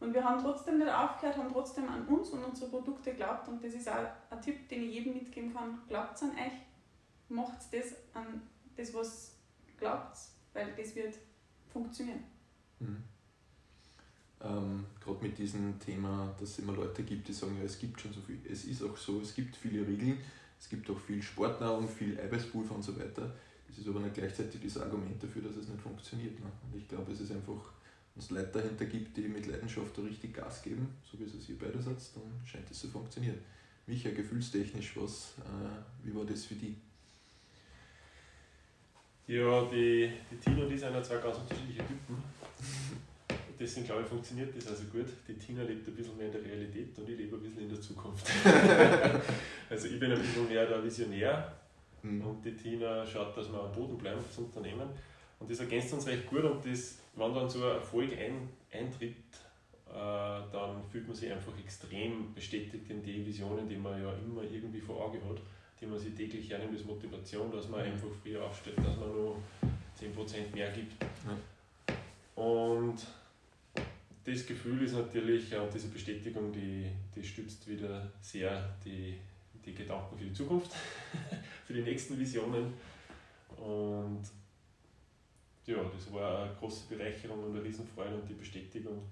[0.00, 3.46] Und wir haben trotzdem nicht aufgehört, haben trotzdem an uns und unsere Produkte geglaubt.
[3.48, 5.78] Und das ist auch ein Tipp, den ich jedem mitgeben kann.
[5.88, 6.52] Glaubt an euch,
[7.28, 8.40] macht das an
[8.76, 9.36] das, was
[9.78, 10.16] glaubt,
[10.54, 11.14] weil das wird
[11.70, 12.24] funktionieren.
[12.78, 13.04] Mhm.
[14.42, 18.00] Ähm, Gerade mit diesem Thema, dass es immer Leute gibt, die sagen, ja, es gibt
[18.00, 18.40] schon so viel.
[18.50, 20.18] Es ist auch so, es gibt viele Regeln,
[20.58, 23.34] es gibt auch viel Sportnahrung, viel Eiweißpulver und so weiter.
[23.68, 26.40] Das ist aber nicht gleichzeitig das Argument dafür, dass es nicht funktioniert.
[26.40, 26.46] Ne?
[26.64, 27.72] Und ich glaube, es ist einfach,
[28.14, 31.48] wenn es Leute dahinter gibt, die mit Leidenschaft da richtig Gas geben, so wie es
[31.48, 33.38] ihr beide seid, dann scheint es zu funktionieren.
[33.86, 36.76] Micha, gefühlstechnisch, was, äh, wie war das für dich?
[39.26, 42.22] Ja, die, die Tina und ich sind ja zwei ganz unterschiedliche Typen.
[43.58, 45.06] Deswegen glaube ich, funktioniert das also gut.
[45.28, 47.68] Die Tina lebt ein bisschen mehr in der Realität und ich lebe ein bisschen in
[47.68, 48.26] der Zukunft.
[49.70, 51.60] also ich bin ein bisschen mehr der Visionär
[52.02, 52.26] Mhm.
[52.26, 54.88] Und die Tina schaut, dass wir am Boden bleiben fürs Unternehmen.
[55.40, 59.16] Und das ergänzt uns recht gut und das, wenn dann so ein Erfolg ein, eintritt,
[59.88, 64.42] äh, dann fühlt man sich einfach extrem bestätigt in die Visionen, die man ja immer
[64.42, 65.40] irgendwie vor Augen hat,
[65.80, 67.92] die man sich täglich hernimmt als Motivation, dass man mhm.
[67.92, 69.36] einfach früher aufsteht, dass man nur
[69.98, 70.94] 10% mehr gibt.
[71.26, 72.42] Ja.
[72.42, 72.98] Und
[74.24, 79.16] das Gefühl ist natürlich, und diese Bestätigung, die, die stützt wieder sehr die,
[79.64, 80.70] die Gedanken für die Zukunft.
[81.66, 82.74] für die nächsten Visionen.
[83.56, 84.22] Und
[85.66, 89.02] ja, das war eine große Bereicherung und eine Riesenfreude und die Bestätigung,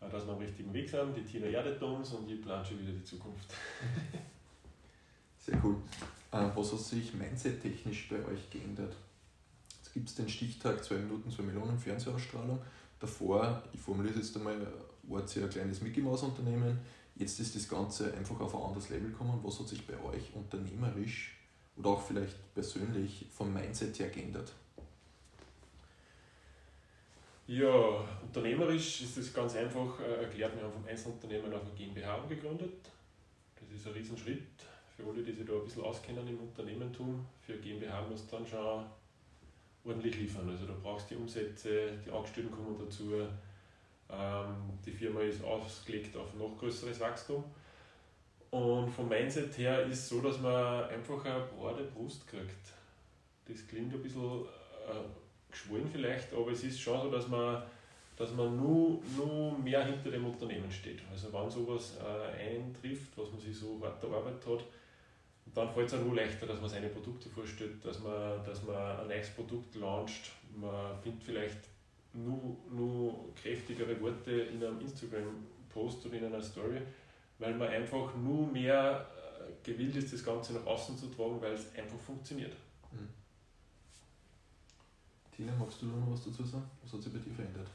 [0.00, 1.16] äh, dass wir am richtigen Weg sind.
[1.16, 3.54] Die Tina erdet uns und ich plane schon wieder die Zukunft.
[5.38, 5.76] Sehr cool.
[6.32, 8.94] Äh, was hat sich mindset-technisch bei euch geändert?
[9.76, 12.58] Jetzt gibt es den Stichtag 2 Minuten, 2 Millionen Fernsehausstrahlung.
[12.98, 14.66] Davor, ich formuliere es jetzt einmal,
[15.04, 16.78] war es ja ein kleines Mickey Mouse Unternehmen.
[17.16, 19.38] Jetzt ist das Ganze einfach auf ein anderes Level gekommen.
[19.42, 21.36] Was hat sich bei euch unternehmerisch
[21.76, 24.52] oder auch vielleicht persönlich vom Mindset her geändert?
[27.46, 30.56] Ja, unternehmerisch ist es ganz einfach äh, erklärt.
[30.56, 32.88] Wir haben vom Einzelunternehmen auf eine GmbH gegründet.
[33.54, 34.64] Das ist ein Riesenschritt
[34.96, 37.26] für alle, die sich da ein bisschen auskennen im Unternehmertum.
[37.42, 38.86] Für GmbH muss dann schon
[39.84, 40.48] ordentlich liefern.
[40.48, 43.12] Also du brauchst die Umsätze, die Angestellten kommen dazu,
[44.10, 47.44] ähm, die Firma ist ausgelegt auf noch größeres Wachstum.
[48.50, 52.72] Und vom Mindset her ist es so, dass man einfach eine breite Brust kriegt.
[53.46, 55.23] Das klingt ein bisschen äh,
[55.54, 57.62] geschwollen vielleicht, aber es ist schon so, dass man,
[58.16, 61.00] dass man nur, nur mehr hinter dem Unternehmen steht.
[61.10, 64.64] Also wenn sowas äh, eintrifft, was man sich so hart erarbeitet hat,
[65.54, 68.76] dann fällt es auch nur leichter, dass man seine Produkte vorstellt, dass man, dass man
[68.76, 70.30] ein neues Produkt launcht.
[70.56, 71.58] Man findet vielleicht
[72.12, 76.80] nur, nur kräftigere Worte in einem Instagram-Post oder in einer Story,
[77.38, 81.52] weil man einfach nur mehr äh, gewillt ist, das Ganze nach außen zu tragen, weil
[81.52, 82.54] es einfach funktioniert.
[85.44, 86.64] Tina, magst du da noch was dazu sagen?
[86.82, 87.68] Was hat sich bei dir verändert?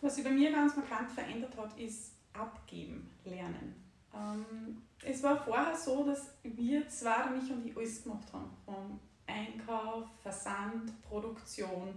[0.00, 3.74] Was sich bei mir ganz markant verändert hat, ist Abgeben, Lernen.
[4.14, 8.50] Ähm, es war vorher so, dass wir zwar mich und ich alles gemacht haben.
[8.64, 11.88] Vom Einkauf, Versand, Produktion,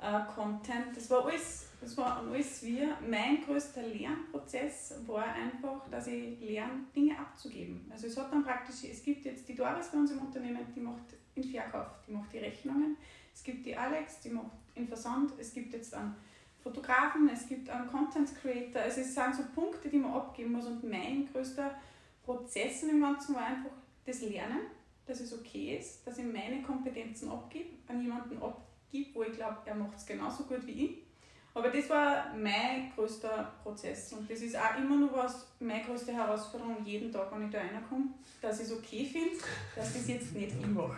[0.00, 0.96] äh, Content.
[0.96, 2.96] Das war alles, das war alles wir.
[3.00, 7.90] Mein größter Lernprozess war einfach, dass ich lerne, Dinge abzugeben.
[7.90, 10.80] Also es hat dann praktisch, es gibt jetzt die Doris bei uns im Unternehmen, die
[10.80, 12.96] macht den Verkauf, die macht die Rechnungen.
[13.38, 15.32] Es gibt die Alex, die macht den Versand.
[15.38, 16.16] Es gibt jetzt einen
[16.60, 18.82] Fotografen, es gibt einen Content Creator.
[18.82, 20.66] Also es sind so Punkte, die man abgeben muss.
[20.66, 21.70] Und mein größter
[22.24, 23.70] Prozess in dem Ganzen war einfach
[24.04, 24.62] das Lernen,
[25.06, 29.58] dass es okay ist, dass ich meine Kompetenzen abgebe, an jemanden abgebe wo ich glaube,
[29.66, 30.98] er macht es genauso gut wie ich.
[31.54, 36.12] Aber das war mein größter Prozess und das ist auch immer noch was, meine größte
[36.12, 38.06] Herausforderung jeden Tag, wenn ich da reinkomme,
[38.42, 39.36] dass ich es okay finde,
[39.76, 40.96] dass ich es jetzt nicht ich mache.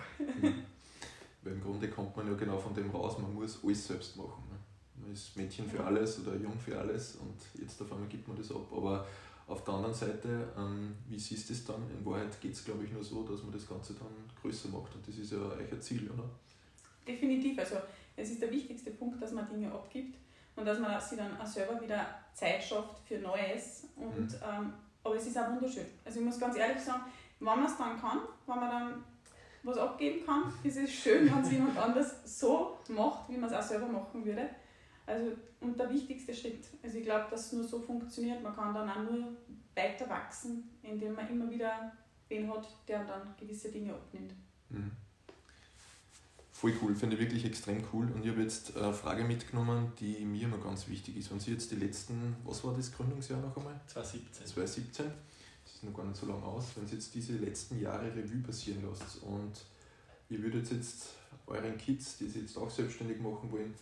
[1.43, 4.45] Weil im Grunde kommt man ja genau von dem raus, man muss alles selbst machen.
[4.51, 4.59] Ne?
[5.03, 8.37] Man ist Mädchen für alles oder jung für alles und jetzt auf einmal gibt man
[8.37, 8.67] das ab.
[8.71, 9.07] Aber
[9.47, 11.83] auf der anderen Seite, ähm, wie siehst du es dann?
[11.91, 14.09] In Wahrheit geht es, glaube ich, nur so, dass man das Ganze dann
[14.41, 16.29] größer macht und das ist ja euer Ziel, oder?
[17.11, 17.59] definitiv.
[17.59, 17.77] Also
[18.17, 20.19] es ist der wichtigste Punkt, dass man Dinge abgibt
[20.57, 23.87] und dass man sich dann auch selber wieder Zeit schafft für Neues.
[23.97, 24.39] Und, mhm.
[24.43, 24.73] ähm,
[25.03, 25.87] aber es ist auch wunderschön.
[26.05, 27.03] Also ich muss ganz ehrlich sagen,
[27.39, 29.05] wenn man es dann kann, wenn man dann
[29.63, 33.57] was abgeben kann, ist es schön, wenn es jemand anders so macht, wie man es
[33.57, 34.49] auch selber machen würde.
[35.07, 36.67] Also, und der wichtigste Schritt.
[36.83, 38.43] Also ich glaube, dass es nur so funktioniert.
[38.43, 39.37] Man kann dann auch nur
[39.75, 41.93] weiter wachsen, indem man immer wieder
[42.29, 44.33] wen hat, der dann gewisse Dinge abnimmt.
[44.69, 44.91] Mhm
[46.61, 48.07] voll cool, finde ich wirklich extrem cool.
[48.15, 51.31] Und ich habe jetzt eine Frage mitgenommen, die mir immer ganz wichtig ist.
[51.31, 53.81] Wenn Sie jetzt die letzten, was war das Gründungsjahr noch einmal?
[53.87, 54.47] 2017.
[54.47, 55.15] 2017, das
[55.81, 56.77] ist noch gar nicht so lange aus.
[56.77, 59.53] Wenn Sie jetzt diese letzten Jahre Revue passieren lassen und
[60.29, 61.15] ihr würdet jetzt
[61.47, 63.75] euren Kids, die Sie jetzt auch selbstständig machen wollen,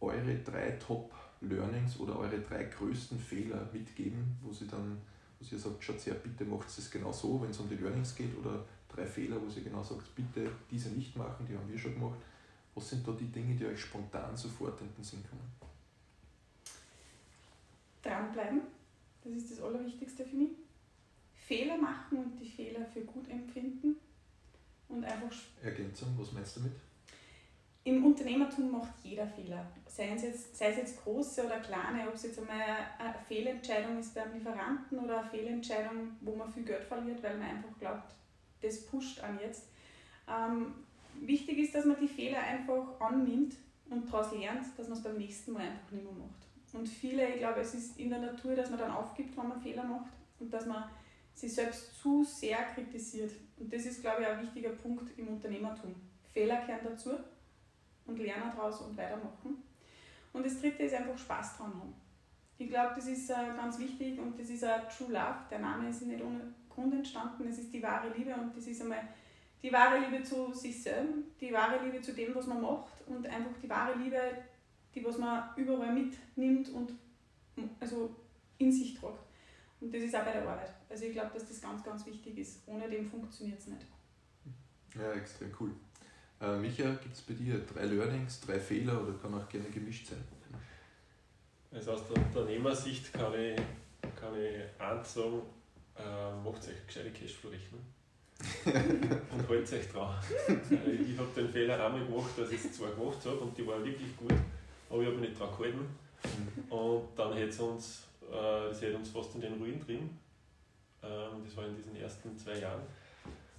[0.00, 4.98] eure drei Top-Learnings oder eure drei größten Fehler mitgeben, wo Sie dann,
[5.38, 8.14] wo Sie sagt, schaut her, bitte macht es genau so, wenn es um die Learnings
[8.14, 11.78] geht oder drei Fehler, wo sie genau sagt, bitte diese nicht machen, die haben wir
[11.78, 12.18] schon gemacht.
[12.74, 15.50] Was sind da die Dinge, die euch spontan sofort in den Sinn kommen?
[18.02, 18.60] Dranbleiben,
[19.22, 20.63] das ist das Allerwichtigste für mich.
[21.46, 23.96] Fehler machen und die Fehler für gut empfinden
[24.88, 25.36] und einfach.
[25.62, 26.76] Ergänzung, was meinst du damit?
[27.86, 29.66] Im Unternehmertum macht jeder Fehler.
[29.86, 32.58] Sei es, jetzt, sei es jetzt große oder kleine, ob es jetzt einmal
[32.98, 37.48] eine Fehlentscheidung ist beim Lieferanten oder eine Fehlentscheidung, wo man viel Geld verliert, weil man
[37.48, 38.14] einfach glaubt,
[38.62, 39.64] das pusht an jetzt.
[40.26, 40.72] Ähm,
[41.20, 43.56] wichtig ist, dass man die Fehler einfach annimmt
[43.90, 46.46] und daraus lernt, dass man es beim nächsten Mal einfach nicht mehr macht.
[46.72, 49.60] Und viele, ich glaube, es ist in der Natur, dass man dann aufgibt, wenn man
[49.60, 50.84] Fehler macht und dass man
[51.34, 53.32] sich selbst zu sehr kritisiert.
[53.58, 55.94] Und das ist, glaube ich, ein wichtiger Punkt im Unternehmertum.
[56.32, 57.10] Fehler kehren dazu
[58.06, 59.62] und lernen daraus und weitermachen.
[60.32, 61.94] Und das dritte ist einfach Spaß dran haben.
[62.58, 65.38] Ich glaube, das ist äh, ganz wichtig und das ist ein True Love.
[65.50, 67.46] Der Name ist nicht ohne Grund entstanden.
[67.48, 69.08] Es ist die wahre Liebe und das ist einmal
[69.62, 73.26] die wahre Liebe zu sich selbst, die wahre Liebe zu dem, was man macht und
[73.26, 74.20] einfach die wahre Liebe,
[74.94, 76.92] die was man überall mitnimmt und
[77.80, 78.14] also
[78.58, 79.23] in sich tragt.
[79.84, 80.70] Und das ist auch bei der Arbeit.
[80.88, 82.62] Also ich glaube, dass das ganz, ganz wichtig ist.
[82.64, 83.82] Ohne dem funktioniert es nicht.
[84.94, 85.72] Ja, extrem cool.
[86.40, 90.06] Äh, Micha, gibt es bei dir drei Learnings, drei Fehler oder kann auch gerne gemischt
[90.06, 90.24] sein?
[91.70, 93.60] Also aus der Unternehmersicht kann ich,
[94.16, 95.42] kann ich eins sagen,
[95.98, 97.80] äh, macht euch gescheite Cashflow-Rechnung
[99.32, 100.14] und haltet euch dran.
[100.48, 103.66] Äh, ich habe den Fehler einmal gemacht, dass ich es zwar gemacht habe und die
[103.66, 104.32] war wirklich gut,
[104.88, 105.86] aber ich habe mich nicht dran gehalten.
[106.70, 110.10] Und dann hätte es uns, das hätte uns fast in den Ruin drin.
[111.02, 112.82] Ähm, das war in diesen ersten zwei Jahren.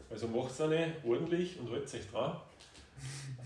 [0.09, 2.37] Also macht es eine ordentlich und haltet euch dran.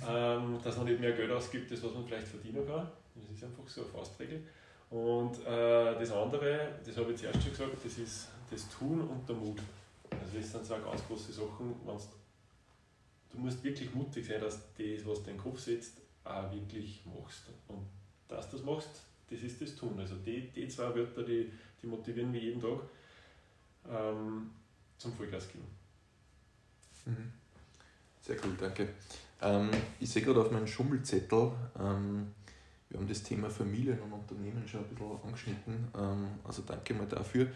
[0.08, 2.88] Ähm, dass man nicht mehr Geld ausgibt, das was man vielleicht verdienen kann.
[3.15, 4.44] Das ist einfach so eine Faustregel.
[4.89, 9.28] Und äh, das andere, das habe ich zuerst schon gesagt, das ist das Tun und
[9.28, 9.60] der Mut.
[10.10, 11.76] Also das sind so ganz große Sachen,
[13.32, 17.04] du musst wirklich mutig sein, dass das, was du in den Kopf setzt, auch wirklich
[17.06, 17.44] machst.
[17.68, 17.86] Und
[18.28, 20.00] dass du das machst, das ist das Tun.
[20.00, 22.80] Also die, die zwei Wörter, die, die motivieren mich jeden Tag
[23.89, 24.50] ähm,
[24.98, 25.65] zum Vollgas geben.
[27.06, 27.32] Mhm.
[28.22, 28.89] Sehr cool, danke.
[29.42, 32.28] Ähm, ich sehe gerade auf meinem Schummelzettel, ähm,
[32.89, 35.88] wir haben das Thema Familien und Unternehmen schon ein bisschen angeschnitten.
[35.96, 37.48] Ähm, also danke mal dafür.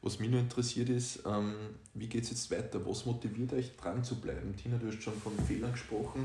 [0.00, 1.54] Was mich nur interessiert ist, ähm,
[1.94, 2.84] wie geht es jetzt weiter?
[2.86, 4.56] Was motiviert euch dran zu bleiben?
[4.56, 6.24] Tina, du hast schon von Fehlern gesprochen.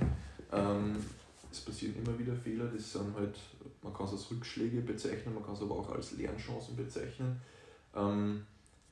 [1.53, 3.37] Es passieren immer wieder Fehler, das sind halt,
[3.83, 7.39] man kann es als Rückschläge bezeichnen, man kann es aber auch als Lernchancen bezeichnen.
[7.95, 8.43] Ähm,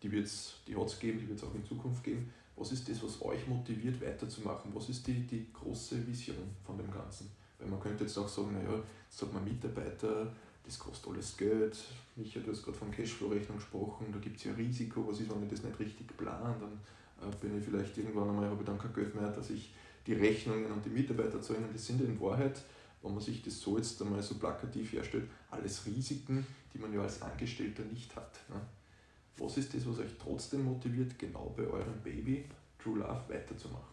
[0.03, 2.31] die die hat es geben, die wird es auch in Zukunft geben.
[2.55, 4.71] Was ist das, was euch motiviert, weiterzumachen?
[4.75, 7.31] Was ist die, die große Vision von dem Ganzen?
[7.57, 10.31] Weil man könnte jetzt auch sagen, naja, jetzt hat man Mitarbeiter,
[10.63, 11.75] das kostet alles Geld.
[12.15, 15.41] Micha, du hast gerade von Cashflow-Rechnung gesprochen, da gibt es ja Risiko, was ist, wenn
[15.41, 18.77] ich das nicht richtig plane, dann äh, bin ich vielleicht irgendwann einmal, habe ich dann
[18.77, 19.73] kein Geld mehr, dass ich
[20.05, 21.65] die Rechnungen und die Mitarbeiter zahlen.
[21.65, 22.61] Und das sind in Wahrheit,
[23.01, 27.01] wenn man sich das so jetzt einmal so plakativ herstellt, alles Risiken, die man ja
[27.01, 28.39] als Angestellter nicht hat.
[28.49, 28.61] Ne?
[29.37, 32.45] Was ist das, was euch trotzdem motiviert, genau bei eurem Baby
[32.77, 33.91] True Love weiterzumachen?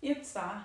[0.00, 0.60] Ich habe zwei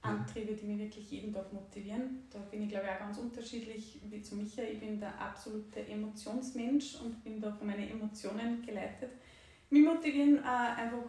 [0.00, 2.24] Antriebe, die mich wirklich jeden Tag motivieren.
[2.30, 4.62] Da bin ich, glaube ich, auch ganz unterschiedlich wie zu Micha.
[4.62, 9.10] Ich bin der absolute Emotionsmensch und bin da von meinen Emotionen geleitet.
[9.70, 11.04] Mich motivieren äh, einfach,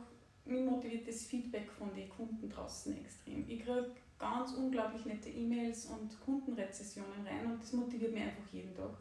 [0.46, 3.48] mich motiviert das Feedback von den Kunden draußen extrem.
[3.48, 8.76] Ich kriege ganz unglaublich nette E-Mails und Kundenrezessionen rein und das motiviert mich einfach jeden
[8.76, 8.92] Tag.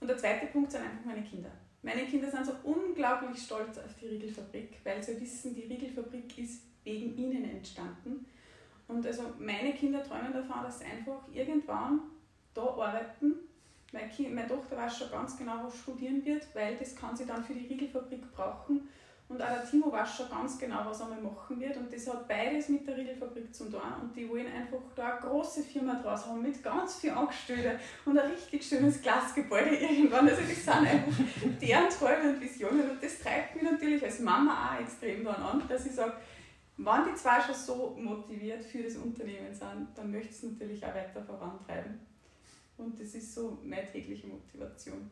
[0.00, 1.50] Und der zweite Punkt sind einfach meine Kinder.
[1.82, 6.62] Meine Kinder sind so unglaublich stolz auf die Riegelfabrik, weil sie wissen, die Riegelfabrik ist
[6.84, 8.26] wegen ihnen entstanden
[8.88, 12.00] und also meine Kinder träumen davon, dass sie einfach irgendwann
[12.54, 13.34] da arbeiten.
[13.92, 17.26] Meine, kind, meine Tochter weiß schon ganz genau, was studieren wird, weil das kann sie
[17.26, 18.88] dann für die Riegelfabrik brauchen.
[19.28, 21.76] Und auch der Timo weiß schon ganz genau, was er mal machen wird.
[21.76, 23.80] Und das hat beides mit der Riegelfabrik zu tun.
[24.00, 28.16] Und die wollen einfach da eine große Firma draus haben mit ganz viel Angestellten und
[28.16, 30.28] ein richtig schönes Glasgebäude irgendwann.
[30.28, 31.24] Also das sind einfach
[31.60, 32.90] deren Träume und Visionen.
[32.90, 36.12] Und das treibt mich natürlich als Mama auch extrem dann an, dass ich sage,
[36.76, 40.84] wenn die zwei schon so motiviert für das Unternehmen sind, dann möchte ich es natürlich
[40.84, 41.98] auch weiter vorantreiben.
[42.76, 45.10] Und das ist so meine tägliche Motivation.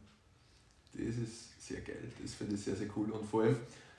[0.93, 3.11] Das ist sehr geil, das finde ich sehr, sehr cool.
[3.11, 3.57] Und vor allem,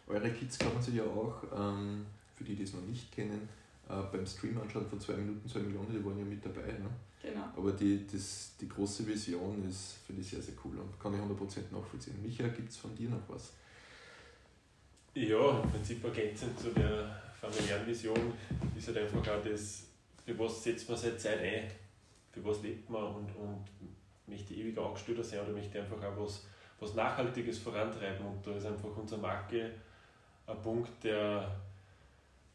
[0.08, 3.48] eure Kids kann man sich ja auch, ähm, für die, die es noch nicht kennen,
[3.90, 6.74] äh, beim Stream anschauen von zwei Minuten, zwei Millionen, die waren ja mit dabei.
[6.74, 6.90] Ne?
[7.22, 7.46] Genau.
[7.56, 11.20] Aber die, das, die große Vision ist, finde ich, sehr, sehr cool und kann ich
[11.20, 12.22] 100% nachvollziehen.
[12.22, 13.54] Micha, gibt es von dir noch was?
[15.16, 18.34] Ja, im Prinzip ergänzend zu der familiären Vision
[18.78, 19.86] ist halt einfach auch das,
[20.26, 21.72] für was setzt man seine Zeit ein,
[22.32, 23.66] für was lebt man und, und
[24.28, 26.46] möchte ewig angestellter sein oder möchte einfach auch was,
[26.80, 28.26] was Nachhaltiges vorantreiben.
[28.26, 29.72] Und da ist einfach unsere Marke
[30.48, 31.60] ein Punkt, der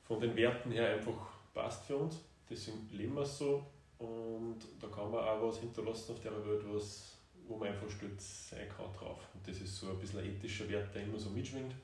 [0.05, 2.17] von den Werten her einfach passt für uns.
[2.49, 3.65] Deswegen leben wir es so
[3.99, 8.51] und da kann man auch was hinterlassen auf der Welt, was, wo man einfach stolz
[8.51, 9.21] sein kann drauf.
[9.35, 11.75] Und das ist so ein bisschen ein ethischer Wert, der immer so mitschwingt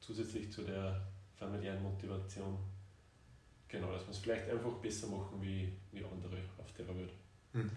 [0.00, 1.00] zusätzlich zu der
[1.36, 2.58] familiären Motivation.
[3.68, 7.12] Genau, dass wir es vielleicht einfach besser machen wie, wie andere auf der Welt.
[7.52, 7.70] Mhm.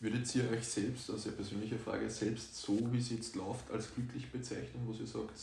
[0.00, 3.94] Würdet ihr euch selbst, also eine persönliche Frage, selbst so wie es jetzt läuft, als
[3.94, 5.38] glücklich bezeichnen, wo ihr sagt,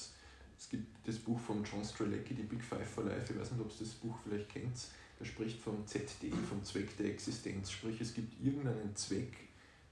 [0.57, 3.61] es gibt das Buch von John Strelecki, die Big Five for Life, ich weiß nicht,
[3.61, 4.75] ob ihr das Buch vielleicht kennt,
[5.19, 7.71] der spricht vom ZDE, vom Zweck der Existenz.
[7.71, 9.35] Sprich, es gibt irgendeinen Zweck,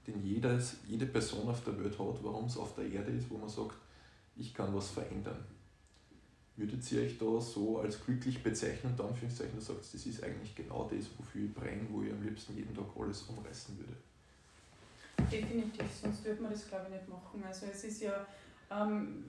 [0.06, 3.38] den jedes, jede Person auf der Welt hat, warum es auf der Erde ist, wo
[3.38, 3.76] man sagt,
[4.36, 5.44] ich kann was verändern.
[6.56, 10.88] Würdet ihr euch da so als glücklich bezeichnen und Anführungszeichen sagt, das ist eigentlich genau
[10.90, 13.92] das, wofür ich brenne, wo ich am liebsten jeden Tag alles umreißen würde?
[15.30, 17.42] Definitiv, sonst würde man das glaube ich nicht machen.
[17.44, 18.26] Also es ist ja
[18.70, 19.24] ähm,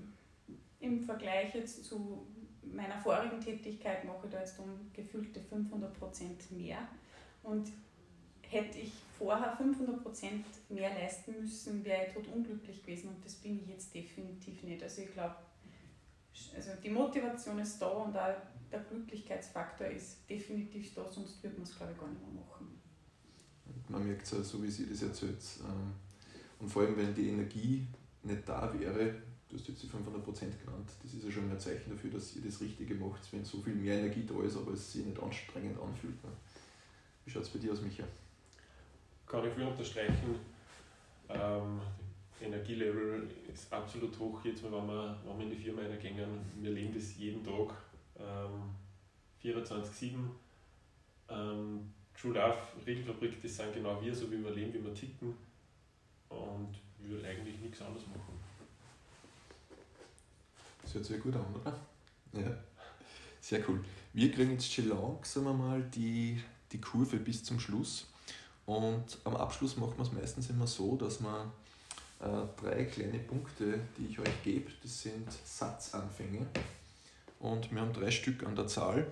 [0.79, 2.27] im Vergleich jetzt zu
[2.61, 6.79] meiner vorigen Tätigkeit mache ich da jetzt um gefühlte 500 Prozent mehr.
[7.43, 7.71] Und
[8.41, 13.35] hätte ich vorher 500 Prozent mehr leisten müssen, wäre ich tot unglücklich gewesen und das
[13.35, 14.81] bin ich jetzt definitiv nicht.
[14.83, 15.35] Also ich glaube,
[16.55, 18.35] also die Motivation ist da und auch
[18.71, 22.79] der Glücklichkeitsfaktor ist definitiv da, sonst würde man es glaube ich gar nicht mehr machen.
[23.89, 25.43] Man merkt es so wie sie das erzählt.
[26.59, 27.87] Und vor allem, wenn die Energie
[28.23, 29.15] nicht da wäre,
[29.49, 32.41] du hast jetzt die 500% genannt, das ist ja schon ein Zeichen dafür, dass ihr
[32.41, 35.79] das Richtige macht, wenn so viel mehr Energie da ist, aber es sich nicht anstrengend
[35.79, 36.21] anfühlt.
[36.23, 36.29] Ne?
[37.25, 38.03] Wie schaut es bei dir aus, Micha?
[39.25, 40.35] Kann ich viel unterstreichen.
[41.29, 41.79] Ähm,
[42.41, 46.39] Energielevel ist absolut hoch jetzt, wenn wir, wenn wir in die Firma reingehen.
[46.61, 47.73] Wir leben das jeden Tag
[48.19, 48.75] ähm,
[49.43, 50.15] 24-7.
[51.29, 55.35] Ähm, True Love, Regelfabrik, das sind genau wir, so wie wir leben, wie wir ticken.
[56.29, 58.46] Und würde eigentlich nichts anderes machen.
[60.97, 61.79] Hört sich gut an, oder?
[62.33, 62.57] Ja.
[63.39, 63.85] Sehr cool.
[64.13, 66.41] Wir kriegen jetzt schon langsam mal die,
[66.71, 68.07] die Kurve bis zum Schluss.
[68.65, 71.51] Und am Abschluss macht man es meistens immer so, dass man
[72.19, 76.47] äh, drei kleine Punkte, die ich euch gebe, das sind Satzanfänge.
[77.41, 79.05] Und wir haben drei Stück an der Zahl.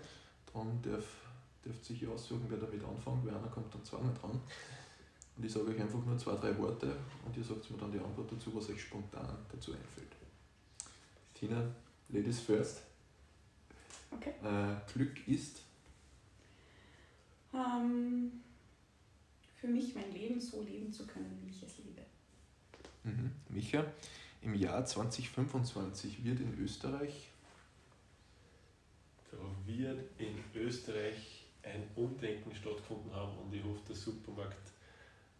[0.51, 4.41] Darum dürft ihr aussuchen, wer damit anfängt, weil einer kommt dann zweimal dran.
[5.37, 7.99] Und ich sage euch einfach nur zwei, drei Worte und ihr sagt mir dann die
[7.99, 10.24] Antwort dazu, was euch spontan dazu einfällt.
[11.35, 11.75] Tina,
[12.09, 12.81] Ladies first.
[14.11, 14.33] Okay.
[14.41, 15.61] Äh, Glück ist.
[17.53, 18.31] Ähm,
[19.59, 22.01] für mich mein Leben so leben zu können, wie ich es liebe.
[23.03, 23.31] Mhm.
[23.49, 23.85] Micha,
[24.41, 27.29] im Jahr 2025 wird in Österreich.
[29.31, 34.71] Da wird in Österreich ein Umdenken stattgefunden haben und ich hoffe, der Supermarkt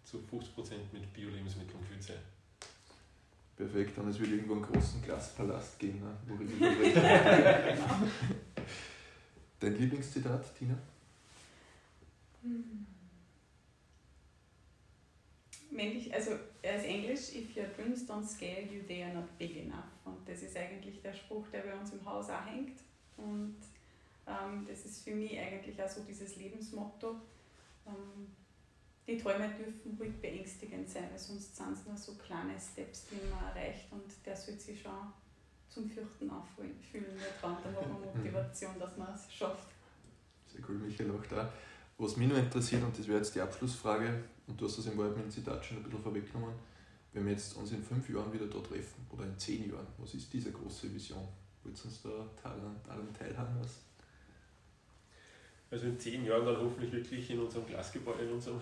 [0.04, 2.20] zu 50% mit Bio-Lebensmitteln gefüllt sein.
[3.56, 6.51] Perfekt, und es wird irgendwo einen großen Glaspalast geben, ne, wo ich.
[9.60, 10.78] Dein Lieblingszitat, Tina?
[12.41, 12.86] Hm.
[15.72, 16.32] Männlich, also
[16.62, 19.86] er ist Englisch, if your dreams don't scale you, they are not big enough.
[20.03, 22.80] Und das ist eigentlich der Spruch, der bei uns im Haus auch hängt.
[23.18, 23.56] Und
[24.28, 27.16] ähm, das ist für mich eigentlich auch so dieses Lebensmotto.
[27.88, 28.28] Ähm,
[29.08, 33.30] die Träume dürfen ruhig beängstigend sein, weil sonst sind es nur so kleine Steps, die
[33.30, 35.14] man erreicht und der sollte sich schon
[35.70, 39.68] zum Fürchten auffühlen, der Traum, dann hat man Motivation, dass man es schafft.
[40.47, 41.51] Sehr cool, Michael, auch da.
[41.97, 44.97] Was mich noch interessiert, und das wäre jetzt die Abschlussfrage, und du hast das im
[44.97, 46.56] Wald mit dem Zitat schon ein bisschen vorweggenommen,
[47.14, 50.14] wenn wir jetzt uns in fünf Jahren wieder da treffen oder in zehn Jahren, was
[50.14, 51.28] ist diese große Vision?
[51.64, 53.85] Wollt ihr uns da daran teilhaben lassen?
[55.72, 58.61] Also in zehn Jahren dann hoffentlich wirklich in unserem Glasgebäude, in, unserem,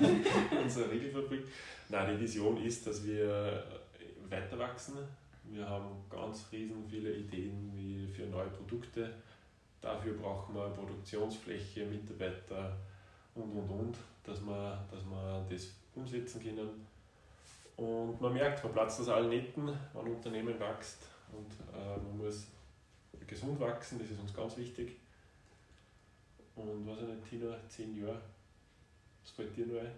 [0.00, 1.44] in unserer Regelfabrik.
[1.88, 3.64] Nein, die Vision ist, dass wir
[4.28, 4.98] weiter wachsen.
[5.44, 9.10] Wir haben ganz riesen viele Ideen wie für neue Produkte.
[9.80, 12.76] Dafür brauchen wir Produktionsfläche, Mitarbeiter
[13.34, 16.86] und und und, dass wir, dass wir das umsetzen können.
[17.76, 22.18] Und man merkt, man platzt aus allen Nähten, wenn ein Unternehmen wächst und äh, man
[22.18, 22.46] muss
[23.26, 24.96] gesund wachsen, das ist uns ganz wichtig.
[26.56, 28.20] Und was ich nicht, Tina, zehn Jahre,
[29.22, 29.90] was fällt dir noch ein?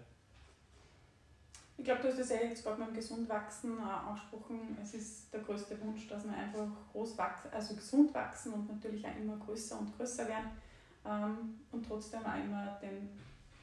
[1.79, 4.75] Ich glaube, du hast das ja jetzt gerade beim Gesundwachsen angesprochen.
[4.81, 9.05] Es ist der größte Wunsch, dass wir einfach groß wachsen, also gesund wachsen und natürlich
[9.05, 10.49] auch immer größer und größer werden.
[11.05, 13.09] Ähm, und trotzdem auch immer den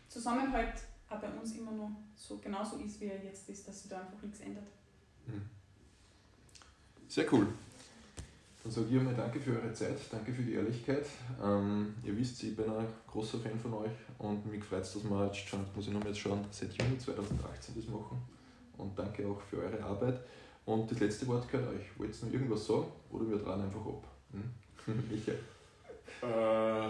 [0.09, 0.75] Zusammenhalt
[1.11, 4.01] auch bei uns immer noch so genauso ist, wie er jetzt ist, dass sich da
[4.01, 4.69] einfach nichts ändert.
[5.27, 5.43] Hm.
[7.09, 7.49] Sehr cool.
[8.65, 11.05] Dann sage ich einmal danke für eure Zeit, danke für die Ehrlichkeit.
[11.43, 15.05] Ähm, ihr wisst, ich bin ein großer Fan von euch und mich freut es, dass
[15.05, 18.23] wir jetzt schon, muss ich noch mal jetzt schauen, seit Juni 2018 das machen.
[18.79, 20.19] Und danke auch für eure Arbeit.
[20.65, 21.99] Und das letzte Wort gehört euch.
[21.99, 24.09] Wollt ihr noch irgendwas sagen oder wir dran einfach ab?
[24.33, 25.05] Hm?
[25.11, 25.39] Michael.
[26.23, 26.89] Äh,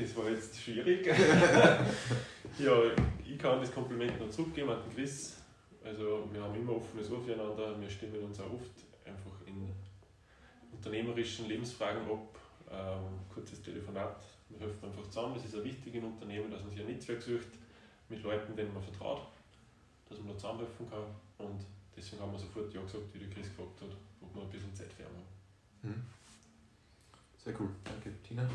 [0.00, 1.04] das war jetzt schwierig.
[2.58, 2.82] ja,
[3.26, 5.34] ich kann das Kompliment noch zurückgeben an den Chris.
[5.84, 8.93] Also wir haben immer offenes Ohr füreinander, wir stimmen uns auch oft
[10.94, 12.38] unternehmerischen Lebensfragen ab.
[12.70, 15.36] Ähm, kurzes Telefonat, wir helfen einfach zusammen.
[15.36, 17.48] Es ist ein wichtig im Unternehmen, dass man sich ein Netzwerk sucht
[18.08, 19.26] mit Leuten, denen man vertraut,
[20.08, 21.04] dass man da zusammenhelfen kann.
[21.38, 21.64] Und
[21.96, 23.90] deswegen haben wir sofort Ja gesagt, wie der Chris gefragt hat,
[24.20, 25.22] ob wir ein bisschen Zeit für haben.
[25.82, 26.02] Hm.
[27.36, 28.10] Sehr cool, danke.
[28.26, 28.48] Tina?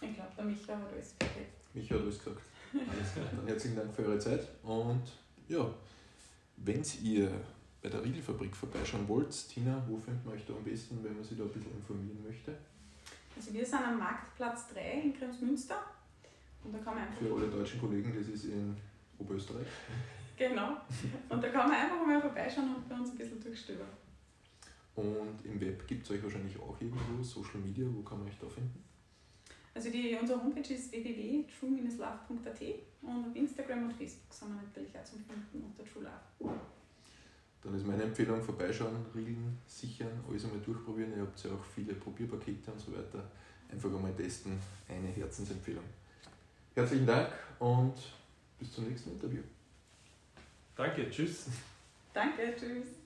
[0.00, 1.74] Ich glaube, der Micha hat alles perfekt.
[1.74, 2.40] Micha hat alles gesagt.
[2.72, 3.26] Alles klar.
[3.36, 5.02] Dann herzlichen Dank für eure Zeit und
[5.48, 5.68] ja,
[6.56, 7.30] wenn ihr
[7.82, 11.24] bei der Riegelfabrik vorbeischauen wollt, Tina, wo findet man euch da am besten, wenn man
[11.24, 12.56] sich da ein bisschen informieren möchte?
[13.36, 15.76] Also wir sind am Marktplatz 3 in Kremsmünster.
[16.62, 18.76] Und da kann man einfach Für alle deutschen Kollegen, das ist in
[19.18, 19.66] Oberösterreich.
[20.36, 20.70] Genau.
[21.28, 23.90] Und da kann man einfach mal vorbeischauen und bei uns ein bisschen durchstöbern.
[24.94, 28.38] Und im Web gibt es euch wahrscheinlich auch irgendwo, Social Media, wo kann man euch
[28.40, 28.82] da finden?
[29.74, 32.62] Also die, unsere Homepage ist www.true-love.at
[33.02, 36.58] und auf Instagram und Facebook sind wir natürlich auch zum Finden unter True Love.
[37.62, 41.14] Dann ist meine Empfehlung, vorbeischauen, Riegeln, sichern, alles einmal durchprobieren.
[41.14, 43.22] Ihr habt ja auch viele Probierpakete und so weiter.
[43.70, 44.58] Einfach einmal testen,
[44.88, 45.84] eine Herzensempfehlung.
[46.74, 47.94] Herzlichen Dank und
[48.58, 49.42] bis zum nächsten Interview.
[50.74, 51.48] Danke, tschüss.
[52.14, 52.99] Danke, tschüss.